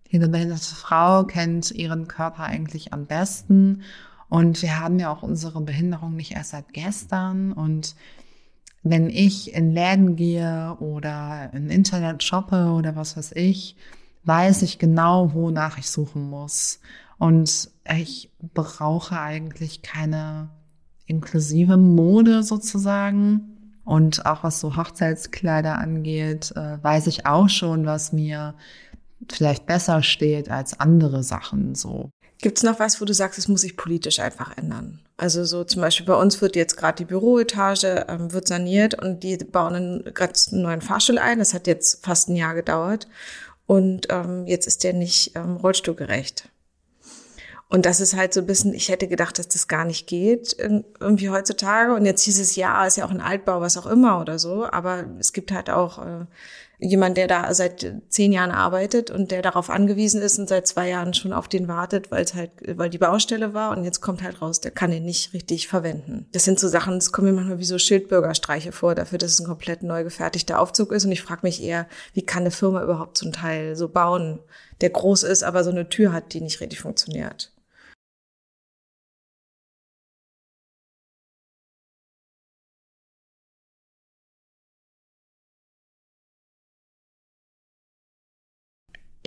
[0.09, 3.83] jede behinderte Frau kennt ihren Körper eigentlich am besten
[4.29, 7.53] und wir haben ja auch unsere Behinderung nicht erst seit gestern.
[7.53, 7.95] Und
[8.83, 13.75] wenn ich in Läden gehe oder im Internet shoppe oder was weiß ich,
[14.23, 16.79] weiß ich genau, wonach ich suchen muss.
[17.17, 20.49] Und ich brauche eigentlich keine
[21.05, 23.53] inklusive Mode sozusagen.
[23.85, 28.53] Und auch was so Hochzeitskleider angeht, äh, weiß ich auch schon, was mir
[29.29, 32.11] vielleicht besser steht als andere Sachen so.
[32.39, 34.99] Gibt es noch was, wo du sagst, es muss sich politisch einfach ändern?
[35.17, 39.23] Also so zum Beispiel bei uns wird jetzt gerade die Büroetage ähm, wird saniert und
[39.23, 40.13] die bauen einen
[40.51, 41.39] neuen Fahrstuhl ein.
[41.39, 43.07] Das hat jetzt fast ein Jahr gedauert
[43.65, 46.49] und ähm, jetzt ist der nicht ähm, rollstuhlgerecht.
[47.69, 50.55] Und das ist halt so ein bisschen, ich hätte gedacht, dass das gar nicht geht,
[50.57, 51.93] irgendwie heutzutage.
[51.95, 54.65] Und jetzt hieß es, ja, ist ja auch ein Altbau, was auch immer oder so.
[54.65, 56.25] Aber es gibt halt auch äh,
[56.79, 60.89] jemand, der da seit zehn Jahren arbeitet und der darauf angewiesen ist und seit zwei
[60.89, 64.21] Jahren schon auf den wartet, weil es halt, weil die Baustelle war und jetzt kommt
[64.21, 66.27] halt raus, der kann den nicht richtig verwenden.
[66.33, 69.39] Das sind so Sachen, das kommen mir manchmal wie so Schildbürgerstreiche vor, dafür, dass es
[69.39, 72.83] ein komplett neu gefertigter Aufzug ist und ich frage mich eher, wie kann eine Firma
[72.83, 74.39] überhaupt so ein Teil so bauen,
[74.81, 77.51] der groß ist, aber so eine Tür hat, die nicht richtig funktioniert.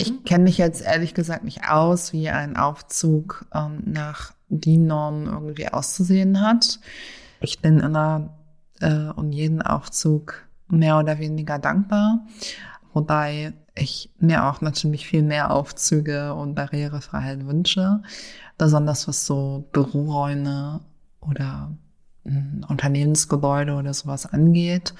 [0.00, 5.68] Ich kenne mich jetzt ehrlich gesagt nicht aus, wie ein Aufzug ähm, nach DIN-Normen irgendwie
[5.68, 6.80] auszusehen hat.
[7.40, 8.30] Ich bin immer
[8.80, 12.20] äh, um jeden Aufzug mehr oder weniger dankbar,
[12.92, 18.02] wobei ich mir auch natürlich viel mehr Aufzüge und Barrierefreiheit wünsche,
[18.58, 20.80] besonders was so Büroräume
[21.20, 21.72] oder
[22.24, 22.30] äh,
[22.68, 24.94] Unternehmensgebäude oder sowas angeht.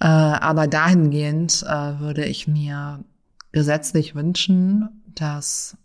[0.00, 3.04] Äh, aber dahingehend äh, würde ich mir
[3.54, 5.76] gesetzlich wünschen, dass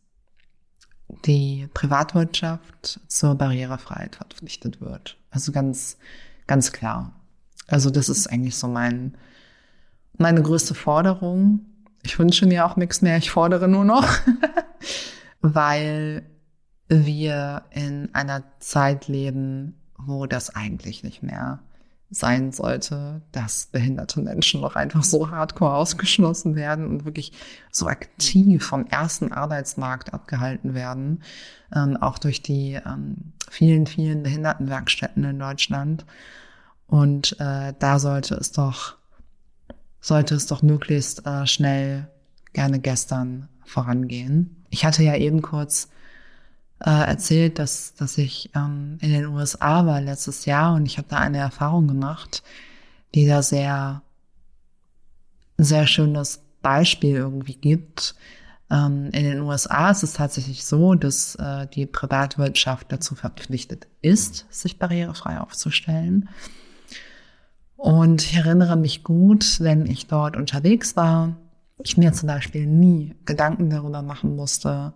[1.26, 5.18] die Privatwirtschaft zur Barrierefreiheit verpflichtet wird.
[5.30, 5.98] Also ganz,
[6.48, 7.14] ganz klar.
[7.68, 9.16] Also das ist eigentlich so mein,
[10.18, 11.60] meine größte Forderung.
[12.02, 14.08] Ich wünsche mir auch nichts mehr, ich fordere nur noch,
[15.42, 16.24] weil
[16.88, 21.60] wir in einer Zeit leben, wo das eigentlich nicht mehr
[22.12, 27.34] sein sollte, dass behinderte Menschen noch einfach so hardcore ausgeschlossen werden und wirklich
[27.72, 31.22] so aktiv vom ersten Arbeitsmarkt abgehalten werden,
[31.74, 36.06] ähm, auch durch die ähm, vielen, vielen Behindertenwerkstätten in Deutschland.
[36.88, 38.96] Und äh, da sollte es doch,
[40.02, 42.08] sollte es doch möglichst äh, schnell,
[42.54, 44.66] gerne gestern vorangehen.
[44.72, 45.90] Ich hatte ja eben kurz
[46.86, 51.08] äh, erzählt, dass, dass ich ähm, in den USA war letztes Jahr und ich habe
[51.10, 52.44] da eine Erfahrung gemacht,
[53.16, 54.02] die da sehr,
[55.58, 58.16] sehr schönes Beispiel irgendwie gibt.
[58.72, 64.46] Ähm, in den USA ist es tatsächlich so, dass äh, die Privatwirtschaft dazu verpflichtet ist,
[64.50, 66.30] sich barrierefrei aufzustellen.
[67.76, 71.36] Und ich erinnere mich gut, wenn ich dort unterwegs war,
[71.82, 74.94] ich mir zum Beispiel nie Gedanken darüber machen musste,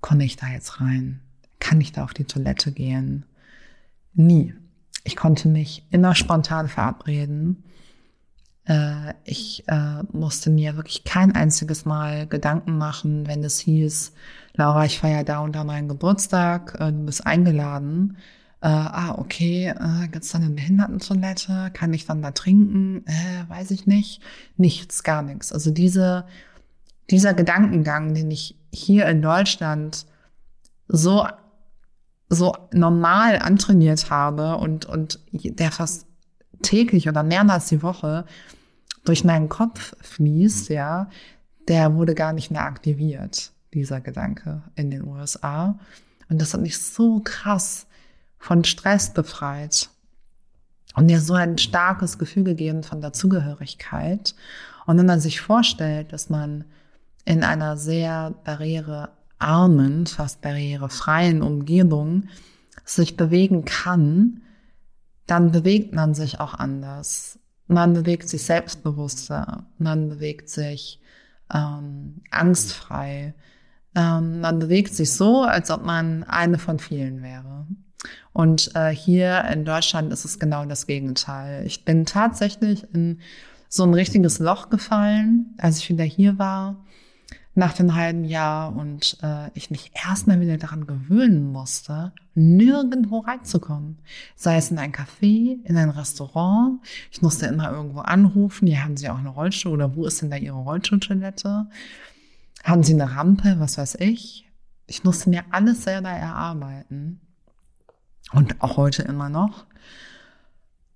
[0.00, 1.20] komme ich da jetzt rein?
[1.60, 3.24] Kann ich da auf die Toilette gehen?
[4.14, 4.54] Nie.
[5.04, 7.64] Ich konnte mich immer spontan verabreden.
[8.68, 14.12] Äh, ich äh, musste mir wirklich kein einziges Mal Gedanken machen, wenn es hieß,
[14.54, 18.16] Laura, ich feiere da und da meinen Geburtstag, äh, du bist eingeladen.
[18.60, 21.70] Ah, okay, äh, gibt's da eine Behindertentoilette?
[21.74, 23.04] Kann ich dann da trinken?
[23.46, 24.20] Weiß ich nicht.
[24.56, 25.52] Nichts, gar nichts.
[25.52, 26.26] Also diese,
[27.08, 30.06] dieser Gedankengang, den ich hier in Deutschland
[30.88, 31.26] so,
[32.28, 36.06] so normal antrainiert habe und, und der fast
[36.62, 38.24] täglich oder mehrmals die Woche
[39.04, 41.08] durch meinen Kopf fließt, ja,
[41.68, 45.78] der wurde gar nicht mehr aktiviert, dieser Gedanke in den USA.
[46.28, 47.86] Und das hat mich so krass
[48.38, 49.90] von Stress befreit
[50.94, 54.34] und mir so ein starkes Gefühl gegeben von Dazugehörigkeit.
[54.86, 56.64] Und wenn man sich vorstellt, dass man
[57.28, 62.28] in einer sehr barrierearmen, fast barrierefreien Umgebung
[62.86, 64.40] sich bewegen kann,
[65.26, 67.38] dann bewegt man sich auch anders.
[67.66, 71.02] Man bewegt sich selbstbewusster, man bewegt sich
[71.52, 73.34] ähm, angstfrei,
[73.94, 77.66] ähm, man bewegt sich so, als ob man eine von vielen wäre.
[78.32, 81.66] Und äh, hier in Deutschland ist es genau das Gegenteil.
[81.66, 83.20] Ich bin tatsächlich in
[83.68, 86.86] so ein richtiges Loch gefallen, als ich wieder hier war
[87.58, 93.98] nach dem halben Jahr und äh, ich mich erstmal wieder daran gewöhnen musste, nirgendwo reinzukommen.
[94.36, 96.80] Sei es in ein Café, in ein Restaurant.
[97.10, 98.68] Ich musste immer irgendwo anrufen.
[98.68, 101.66] Hier haben Sie auch eine Rollstuhl oder wo ist denn da Ihre Rollstuhltoilette?
[102.62, 103.56] Haben Sie eine Rampe?
[103.58, 104.48] Was weiß ich?
[104.86, 107.20] Ich musste mir alles selber erarbeiten.
[108.32, 109.66] Und auch heute immer noch.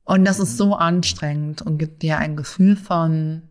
[0.05, 3.43] Und das ist so anstrengend und gibt dir ein Gefühl von,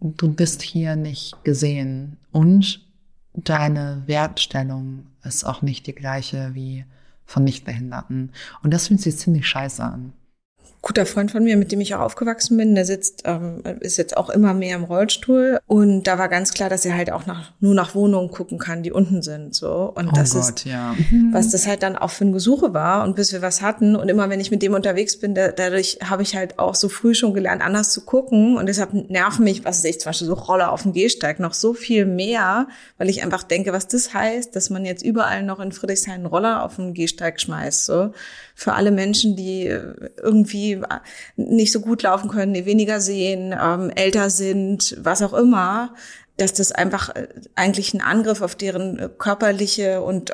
[0.00, 2.86] du bist hier nicht gesehen und
[3.34, 6.84] deine Wertstellung ist auch nicht die gleiche wie
[7.26, 8.32] von Nichtbehinderten.
[8.62, 10.12] Und das fühlt sich ziemlich scheiße an
[10.84, 14.16] guter Freund von mir, mit dem ich auch aufgewachsen bin, der sitzt, ähm, ist jetzt
[14.18, 15.58] auch immer mehr im Rollstuhl.
[15.66, 18.82] Und da war ganz klar, dass er halt auch nach, nur nach Wohnungen gucken kann,
[18.82, 19.54] die unten sind.
[19.54, 19.90] So.
[19.94, 20.94] Und oh das Gott, ist, ja.
[21.32, 23.02] was das halt dann auch für ein Gesuche war.
[23.04, 23.96] Und bis wir was hatten.
[23.96, 26.90] Und immer wenn ich mit dem unterwegs bin, da, dadurch habe ich halt auch so
[26.90, 28.58] früh schon gelernt, anders zu gucken.
[28.58, 31.54] Und deshalb nerven mich, was weiß ich, zum Beispiel so Roller auf dem Gehsteig noch
[31.54, 35.60] so viel mehr, weil ich einfach denke, was das heißt, dass man jetzt überall noch
[35.60, 37.86] in Friedrichshain einen Roller auf dem Gehsteig schmeißt.
[37.86, 38.12] So
[38.54, 39.94] für alle Menschen, die äh,
[40.54, 40.82] irgendwie
[41.36, 45.94] nicht so gut laufen können, die weniger sehen, ähm, älter sind, was auch immer,
[46.36, 50.32] dass das einfach äh, eigentlich ein Angriff auf deren äh, körperliche und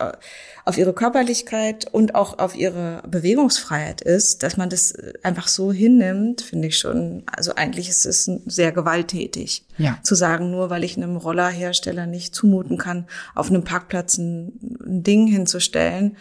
[0.64, 6.43] auf ihre Körperlichkeit und auch auf ihre Bewegungsfreiheit ist, dass man das einfach so hinnimmt,
[6.43, 9.64] finde ich schon, also eigentlich ist es sehr gewalttätig.
[9.79, 9.99] Ja.
[10.03, 14.53] Zu sagen, nur weil ich einem Rollerhersteller nicht zumuten kann, auf einem Parkplatz ein,
[14.85, 16.16] ein Ding hinzustellen,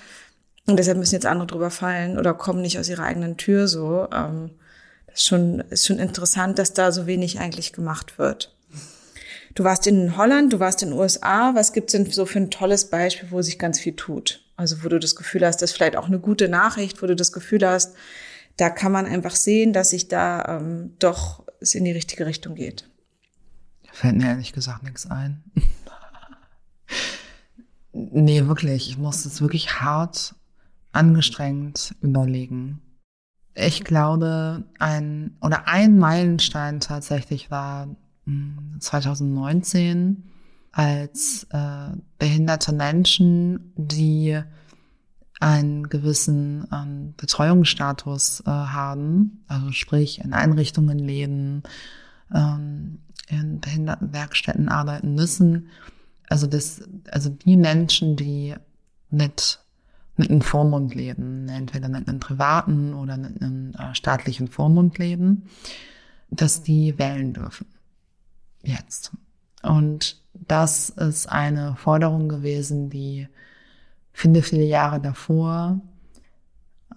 [0.69, 4.07] und deshalb müssen jetzt andere drüber fallen oder kommen nicht aus ihrer eigenen Tür so.
[4.13, 4.51] Ähm,
[5.07, 8.55] das ist schon, ist schon interessant, dass da so wenig eigentlich gemacht wird.
[9.55, 11.55] Du warst in Holland, du warst in den USA.
[11.55, 14.45] Was gibt's denn so für ein tolles Beispiel, wo sich ganz viel tut?
[14.55, 17.15] Also wo du das Gefühl hast, das ist vielleicht auch eine gute Nachricht, wo du
[17.15, 17.95] das Gefühl hast,
[18.57, 22.55] da kann man einfach sehen, dass sich da ähm, doch es in die richtige Richtung
[22.55, 22.87] geht.
[23.91, 25.43] Fällt mir ehrlich gesagt nichts ein.
[27.93, 28.89] nee, wirklich.
[28.89, 30.35] Ich muss es wirklich hart
[30.91, 32.81] angestrengt überlegen.
[33.55, 37.87] Ich glaube, ein oder ein Meilenstein tatsächlich war
[38.79, 40.23] 2019, hm,
[40.71, 44.39] als äh, behinderte Menschen, die
[45.39, 51.63] einen gewissen ähm, Betreuungsstatus äh, haben, also sprich in Einrichtungen leben,
[52.33, 55.69] ähm, in Behindertenwerkstätten arbeiten müssen.
[56.27, 58.55] Also das, also die Menschen, die
[59.09, 59.59] mit
[60.19, 65.45] mit einem Vormund entweder mit einem privaten oder mit einem äh, staatlichen Vormund leben,
[66.29, 67.67] dass die wählen dürfen.
[68.61, 69.11] Jetzt.
[69.63, 73.29] Und das ist eine Forderung gewesen, die
[74.11, 75.79] viele, viele Jahre davor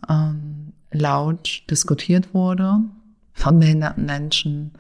[0.09, 2.81] ähm, laut diskutiert wurde
[3.35, 4.73] von behinderten Menschen.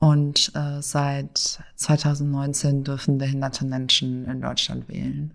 [0.00, 5.34] Und äh, seit 2019 dürfen behinderte Menschen in Deutschland wählen.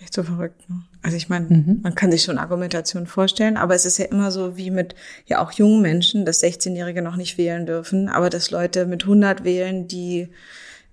[0.00, 0.68] Echt so verrückt.
[0.68, 0.82] Ne?
[1.02, 1.80] Also ich meine, mhm.
[1.82, 4.94] man kann sich schon Argumentation vorstellen, aber es ist ja immer so wie mit
[5.26, 9.42] ja auch jungen Menschen, dass 16-Jährige noch nicht wählen dürfen, aber dass Leute mit 100
[9.42, 10.28] wählen, die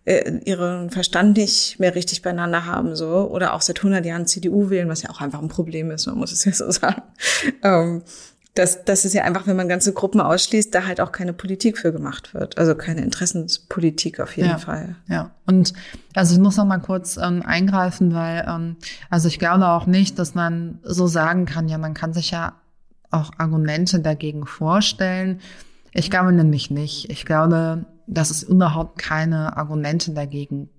[0.05, 4.71] äh, ihren Verstand nicht mehr richtig beieinander haben, so oder auch seit 100 Jahren CDU
[4.71, 7.03] wählen, was ja auch einfach ein Problem ist, man muss es ja so sagen.
[7.63, 8.03] Ähm,
[8.55, 11.77] das, das ist ja einfach, wenn man ganze Gruppen ausschließt, da halt auch keine Politik
[11.77, 12.57] für gemacht wird.
[12.57, 14.95] Also keine Interessenspolitik auf jeden ja, Fall.
[15.09, 15.73] Ja, und
[16.15, 18.77] also ich muss noch mal kurz ähm, eingreifen, weil ähm,
[19.09, 22.53] also ich glaube auch nicht, dass man so sagen kann, ja, man kann sich ja
[23.11, 25.41] auch Argumente dagegen vorstellen.
[25.91, 27.09] Ich glaube nämlich nicht.
[27.09, 30.69] Ich glaube, dass es überhaupt keine Argumente dagegen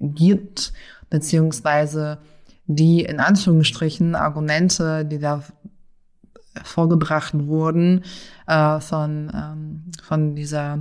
[0.00, 0.72] gibt,
[1.08, 2.18] beziehungsweise
[2.66, 5.44] die in Anführungsstrichen Argumente, die da
[6.64, 8.04] vorgebracht wurden
[8.46, 10.78] äh, von, ähm, von dieser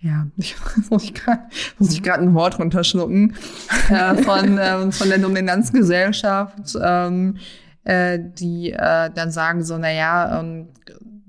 [0.00, 0.56] ja, ich
[0.90, 3.34] muss ich gerade ein Wort runterschlucken
[3.88, 7.38] äh, von ähm, von der Dominanzgesellschaft, ähm,
[7.84, 10.68] äh, die äh, dann sagen so, na ja, ähm,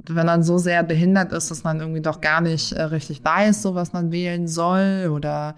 [0.10, 3.62] wenn man so sehr behindert ist, dass man irgendwie doch gar nicht äh, richtig weiß,
[3.62, 5.56] so was man wählen soll oder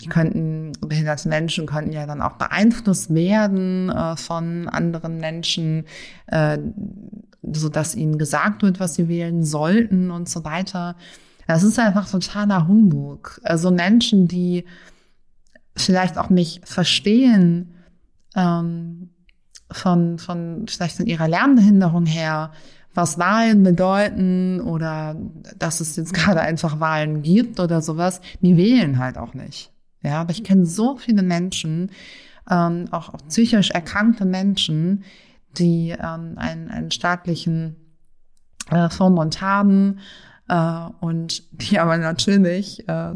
[0.00, 5.84] die könnten, behinderte Menschen könnten ja dann auch beeinflusst werden äh, von anderen Menschen,
[6.26, 6.58] äh,
[7.42, 10.96] so dass ihnen gesagt wird, was sie wählen sollten und so weiter.
[11.46, 13.40] Das ist einfach totaler Humbug.
[13.42, 14.64] Also Menschen, die
[15.76, 17.74] vielleicht auch nicht verstehen,
[18.36, 19.10] ähm,
[19.70, 22.52] von, von vielleicht von ihrer Lernbehinderung her,
[22.94, 25.16] was Wahlen bedeuten oder
[25.58, 29.72] dass es jetzt gerade einfach Wahlen gibt oder sowas, die wählen halt auch nicht.
[30.02, 31.90] Ja, aber ich kenne so viele Menschen,
[32.50, 35.04] ähm, auch, auch psychisch erkrankte Menschen,
[35.58, 37.76] die ähm, einen, einen staatlichen
[38.70, 39.98] äh, Vormund haben
[40.48, 43.14] äh, und die aber natürlich äh,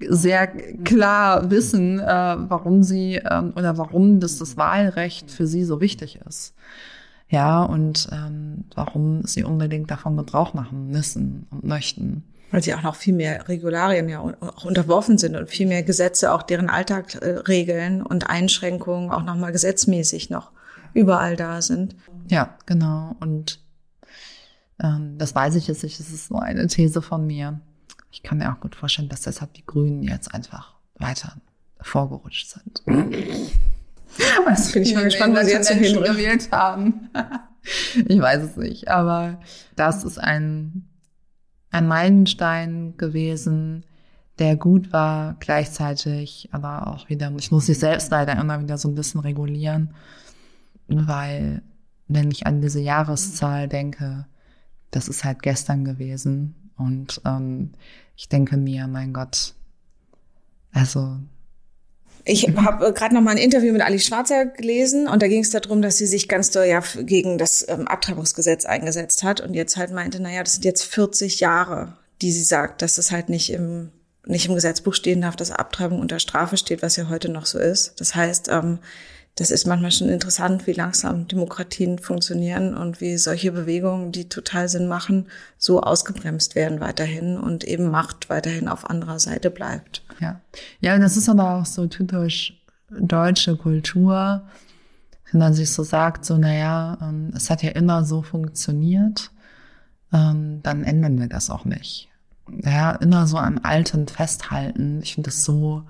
[0.00, 0.46] sehr
[0.84, 6.20] klar wissen, äh, warum sie äh, oder warum das, das Wahlrecht für sie so wichtig
[6.26, 6.54] ist.
[7.30, 12.82] Ja, und ähm, warum sie unbedingt davon Gebrauch machen müssen und möchten weil sie auch
[12.82, 17.14] noch viel mehr Regularien ja auch unterworfen sind und viel mehr Gesetze auch deren Alltag
[17.16, 20.52] äh, regeln und Einschränkungen auch nochmal gesetzmäßig noch
[20.94, 21.94] überall da sind.
[22.28, 23.16] Ja, genau.
[23.20, 23.60] Und
[24.82, 27.60] ähm, das weiß ich jetzt nicht, das ist nur eine These von mir.
[28.10, 31.36] Ich kann mir auch gut vorstellen, dass deshalb die Grünen jetzt einfach weiter
[31.80, 32.82] vorgerutscht sind.
[34.46, 37.10] Das bin ich mal gespannt, was sie jetzt Menschen gewählt haben.
[38.08, 39.38] ich weiß es nicht, aber
[39.76, 40.88] das ist ein
[41.70, 43.84] ein Meilenstein gewesen,
[44.38, 48.88] der gut war, gleichzeitig aber auch wieder, ich muss mich selbst leider immer wieder so
[48.88, 49.94] ein bisschen regulieren,
[50.86, 51.62] weil
[52.06, 54.26] wenn ich an diese Jahreszahl denke,
[54.90, 57.72] das ist halt gestern gewesen und ähm,
[58.16, 59.54] ich denke mir, mein Gott,
[60.72, 61.18] also
[62.28, 65.50] ich habe gerade noch mal ein Interview mit Ali Schwarzer gelesen und da ging es
[65.50, 69.78] darum, dass sie sich ganz doll ja gegen das ähm, Abtreibungsgesetz eingesetzt hat und jetzt
[69.78, 73.50] halt meinte, naja, das sind jetzt 40 Jahre, die sie sagt, dass es halt nicht
[73.50, 73.90] im
[74.26, 77.58] nicht im Gesetzbuch stehen darf, dass Abtreibung unter Strafe steht, was ja heute noch so
[77.58, 77.98] ist.
[77.98, 78.78] Das heißt, ähm,
[79.38, 84.68] das ist manchmal schon interessant, wie langsam Demokratien funktionieren und wie solche Bewegungen, die total
[84.68, 90.02] Sinn machen, so ausgebremst werden weiterhin und eben Macht weiterhin auf anderer Seite bleibt.
[90.18, 90.40] Ja,
[90.80, 92.60] ja, das ist aber auch so typisch
[92.90, 94.42] deutsche Kultur,
[95.30, 99.30] wenn man sich so sagt, so naja, ähm, es hat ja immer so funktioniert,
[100.12, 102.08] ähm, dann ändern wir das auch nicht.
[102.64, 105.00] Ja, immer so am Alten festhalten.
[105.02, 105.84] Ich finde das so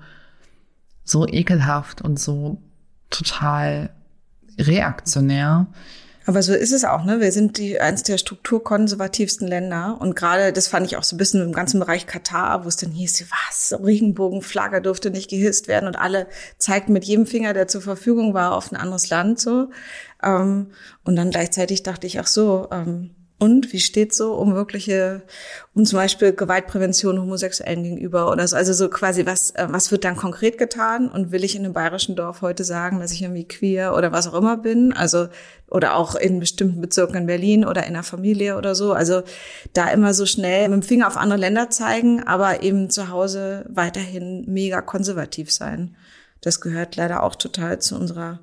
[1.03, 2.61] so ekelhaft und so
[3.09, 3.89] total
[4.57, 5.67] reaktionär.
[6.25, 7.21] Aber so ist es auch, ne?
[7.21, 11.17] Wir sind die eins der strukturkonservativsten Länder und gerade das fand ich auch so ein
[11.17, 15.87] bisschen im ganzen Bereich Katar, wo es dann hieß, was Regenbogenflagge durfte nicht gehisst werden
[15.87, 16.27] und alle
[16.59, 19.71] zeigten mit jedem Finger, der zur Verfügung war, auf ein anderes Land so.
[20.21, 20.67] Ähm,
[21.03, 25.21] und dann gleichzeitig dachte ich, ach so, ähm, und wie steht so um wirkliche,
[25.73, 28.57] um zum Beispiel Gewaltprävention Homosexuellen gegenüber oder so?
[28.57, 31.09] Also so quasi, was, äh, was wird dann konkret getan?
[31.09, 34.27] Und will ich in einem bayerischen Dorf heute sagen, dass ich irgendwie queer oder was
[34.27, 34.91] auch immer bin?
[34.91, 35.29] Also,
[35.67, 38.91] oder auch in bestimmten Bezirken in Berlin oder in der Familie oder so.
[38.91, 39.23] Also
[39.71, 43.65] da immer so schnell mit dem Finger auf andere Länder zeigen, aber eben zu Hause
[43.69, 45.95] weiterhin mega konservativ sein.
[46.41, 48.39] Das gehört leider auch total zu unserer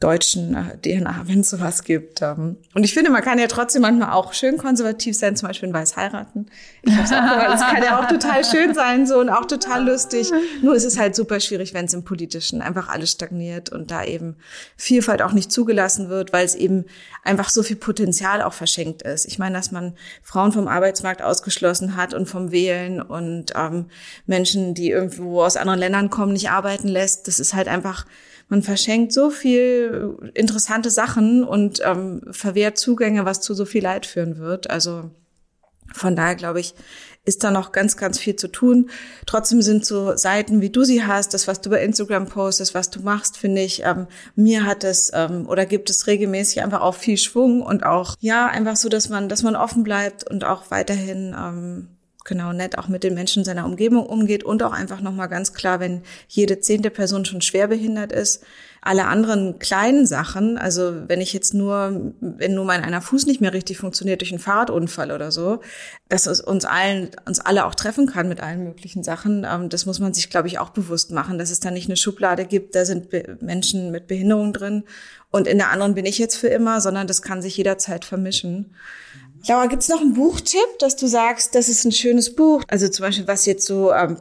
[0.00, 2.22] deutschen DNA, wenn es sowas gibt.
[2.22, 2.56] Ähm.
[2.74, 5.74] Und ich finde, man kann ja trotzdem manchmal auch schön konservativ sein, zum Beispiel in
[5.74, 6.46] Weiß heiraten.
[6.82, 9.86] Ich hab's auch gehört, das kann ja auch total schön sein so und auch total
[9.86, 10.32] lustig.
[10.62, 14.02] Nur ist es halt super schwierig, wenn es im Politischen einfach alles stagniert und da
[14.02, 14.36] eben
[14.74, 16.86] Vielfalt auch nicht zugelassen wird, weil es eben
[17.22, 19.26] einfach so viel Potenzial auch verschenkt ist.
[19.26, 23.90] Ich meine, dass man Frauen vom Arbeitsmarkt ausgeschlossen hat und vom Wählen und ähm,
[24.24, 28.06] Menschen, die irgendwo aus anderen Ländern kommen, nicht arbeiten lässt, das ist halt einfach
[28.50, 34.04] man verschenkt so viel interessante Sachen und ähm, verwehrt Zugänge, was zu so viel Leid
[34.04, 34.68] führen wird.
[34.68, 35.10] Also
[35.94, 36.74] von daher glaube ich,
[37.24, 38.90] ist da noch ganz, ganz viel zu tun.
[39.26, 42.90] Trotzdem sind so Seiten, wie du sie hast, das, was du bei Instagram postest, was
[42.90, 46.94] du machst, finde ich, ähm, mir hat es ähm, oder gibt es regelmäßig einfach auch
[46.94, 50.70] viel Schwung und auch, ja, einfach so, dass man, dass man offen bleibt und auch
[50.70, 51.88] weiterhin ähm,
[52.24, 55.80] genau nett auch mit den Menschen seiner Umgebung umgeht und auch einfach nochmal ganz klar,
[55.80, 58.44] wenn jede zehnte Person schon schwer behindert ist,
[58.82, 63.40] alle anderen kleinen Sachen, also wenn ich jetzt nur, wenn nur mein einer Fuß nicht
[63.40, 65.60] mehr richtig funktioniert durch einen Fahrradunfall oder so,
[66.08, 69.84] dass es uns allen, uns alle auch treffen kann mit allen möglichen Sachen, ähm, das
[69.84, 72.74] muss man sich, glaube ich, auch bewusst machen, dass es da nicht eine Schublade gibt,
[72.74, 73.08] da sind
[73.42, 74.84] Menschen mit Behinderung drin
[75.30, 78.74] und in der anderen bin ich jetzt für immer, sondern das kann sich jederzeit vermischen.
[79.48, 82.62] Laura, gibt's noch einen Buchtipp, dass du sagst, das ist ein schönes Buch?
[82.68, 84.18] Also zum Beispiel, was jetzt so ähm,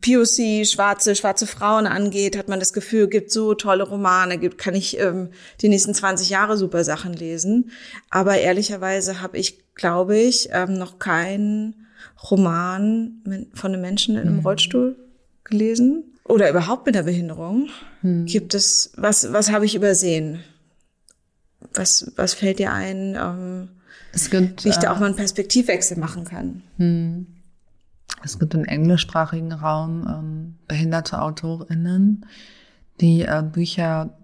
[0.00, 4.74] POC, schwarze, schwarze Frauen angeht, hat man das Gefühl, gibt so tolle Romane, gibt, kann
[4.74, 5.30] ich ähm,
[5.60, 7.70] die nächsten 20 Jahre super Sachen lesen.
[8.10, 11.86] Aber ehrlicherweise habe ich, glaube ich, ähm, noch keinen
[12.30, 14.46] Roman von einem Menschen in einem mhm.
[14.46, 14.96] Rollstuhl
[15.44, 16.04] gelesen.
[16.24, 17.68] Oder überhaupt mit der Behinderung.
[18.02, 18.24] Mhm.
[18.24, 20.42] Gibt es, was, was habe ich übersehen?
[21.74, 23.16] Was, was fällt dir ein?
[23.20, 23.68] Ähm,
[24.14, 26.62] es gibt, wie ich da auch äh, mal einen Perspektivwechsel machen kann.
[26.76, 27.26] Hm.
[28.22, 32.26] Es gibt im englischsprachigen Raum ähm, behinderte AutorInnen,
[33.00, 34.16] die äh, Bücher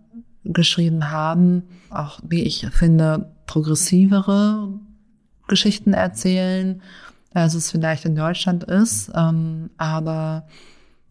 [0.44, 4.72] geschrieben haben, auch wie ich finde, progressivere
[5.48, 6.80] Geschichten erzählen,
[7.34, 9.10] als es vielleicht in Deutschland ist.
[9.14, 10.46] Ähm, aber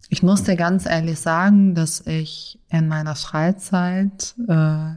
[0.08, 4.94] ich muss dir ganz ehrlich sagen, dass ich in meiner Freizeit äh,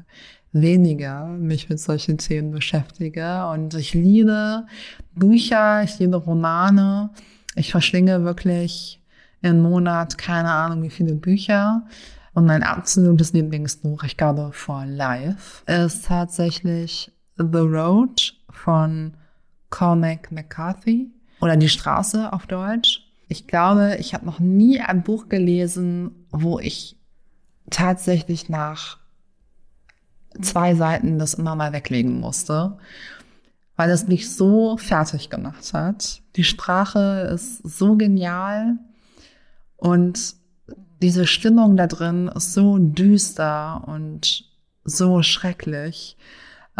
[0.53, 3.47] weniger mich mit solchen Themen beschäftige.
[3.47, 4.65] Und ich liebe
[5.15, 7.09] Bücher, ich liebe Romane.
[7.55, 9.01] Ich verschlinge wirklich
[9.41, 11.83] im Monat keine Ahnung wie viele Bücher.
[12.33, 19.13] Und mein absolutes Lieblingsbuch, ich glaube for life, ist tatsächlich The Road von
[19.69, 23.01] Cormac McCarthy oder Die Straße auf Deutsch.
[23.27, 26.97] Ich glaube, ich habe noch nie ein Buch gelesen, wo ich
[27.69, 29.02] tatsächlich nach
[30.41, 32.77] zwei Seiten das immer mal weglegen musste,
[33.75, 36.21] weil es mich so fertig gemacht hat.
[36.35, 38.77] Die Sprache ist so genial
[39.77, 40.35] und
[41.01, 44.45] diese Stimmung da drin ist so düster und
[44.85, 46.17] so schrecklich.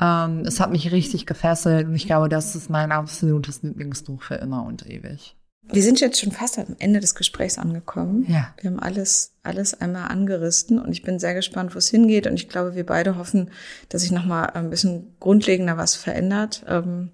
[0.02, 4.36] Ähm, es hat mich richtig gefesselt und ich glaube, das ist mein absolutes Lieblingsbuch für
[4.36, 5.36] immer und ewig.
[5.72, 8.26] Wir sind jetzt schon fast am Ende des Gesprächs angekommen.
[8.28, 8.54] Ja.
[8.60, 12.28] Wir haben alles, alles einmal angerissen und ich bin sehr gespannt, wo es hingeht.
[12.28, 13.50] Und ich glaube, wir beide hoffen,
[13.90, 16.64] dass sich nochmal ein bisschen grundlegender was verändert.
[16.68, 17.10] Ähm,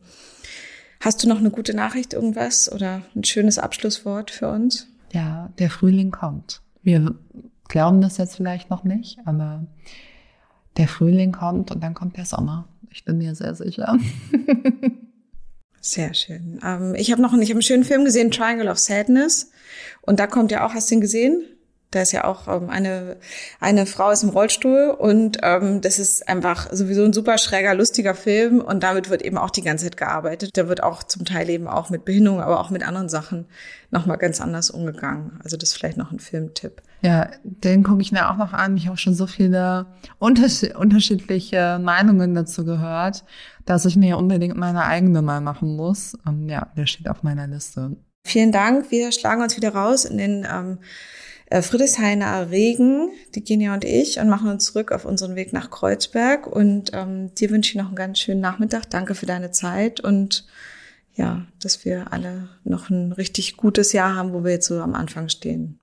[1.00, 4.88] hast du noch eine gute Nachricht, irgendwas oder ein schönes Abschlusswort für uns?
[5.14, 6.62] Ja, der Frühling kommt.
[6.82, 7.16] Wir
[7.68, 9.66] glauben das jetzt vielleicht noch nicht, aber
[10.78, 12.68] der Frühling kommt und dann kommt der Sommer.
[12.90, 13.98] Ich bin mir sehr sicher.
[15.82, 16.60] Sehr schön.
[16.64, 19.52] Ähm, ich habe noch ich hab einen schönen Film gesehen, Triangle of Sadness.
[20.02, 21.44] Und da kommt ja auch, hast du ihn gesehen?
[21.92, 23.18] Da ist ja auch ähm, eine,
[23.60, 28.14] eine Frau ist im Rollstuhl und ähm, das ist einfach sowieso ein super schräger, lustiger
[28.14, 30.52] Film und damit wird eben auch die ganze Zeit gearbeitet.
[30.54, 33.48] Da wird auch zum Teil eben auch mit Behinderung, aber auch mit anderen Sachen
[33.90, 35.40] nochmal ganz anders umgegangen.
[35.44, 36.84] Also das ist vielleicht noch ein Filmtipp.
[37.02, 38.78] Ja, den gucke ich mir auch noch an.
[38.78, 39.88] Ich habe schon so viele
[40.20, 43.24] unterschiedliche Meinungen dazu gehört,
[43.66, 46.16] dass ich mir unbedingt meine eigene mal machen muss.
[46.26, 47.96] Und ja, der steht auf meiner Liste.
[48.26, 48.92] Vielen Dank.
[48.92, 50.86] Wir schlagen uns wieder raus in den ähm, äh,
[51.52, 56.46] Friedrichshainer Regen, die Genia und ich, und machen uns zurück auf unseren Weg nach Kreuzberg.
[56.46, 58.90] Und ähm, dir wünsche ich noch einen ganz schönen Nachmittag.
[58.90, 60.46] Danke für deine Zeit und
[61.16, 64.96] ja, dass wir alle noch ein richtig gutes Jahr haben, wo wir jetzt so am
[64.96, 65.80] Anfang stehen.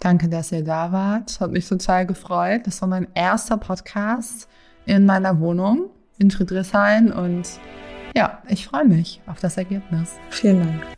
[0.00, 1.40] Danke, dass ihr da wart.
[1.40, 2.62] Hat mich total gefreut.
[2.66, 4.48] Das war mein erster Podcast
[4.86, 7.46] in meiner Wohnung in Friedrichshain und
[8.16, 10.10] ja, ich freue mich auf das Ergebnis.
[10.30, 10.97] Vielen Dank.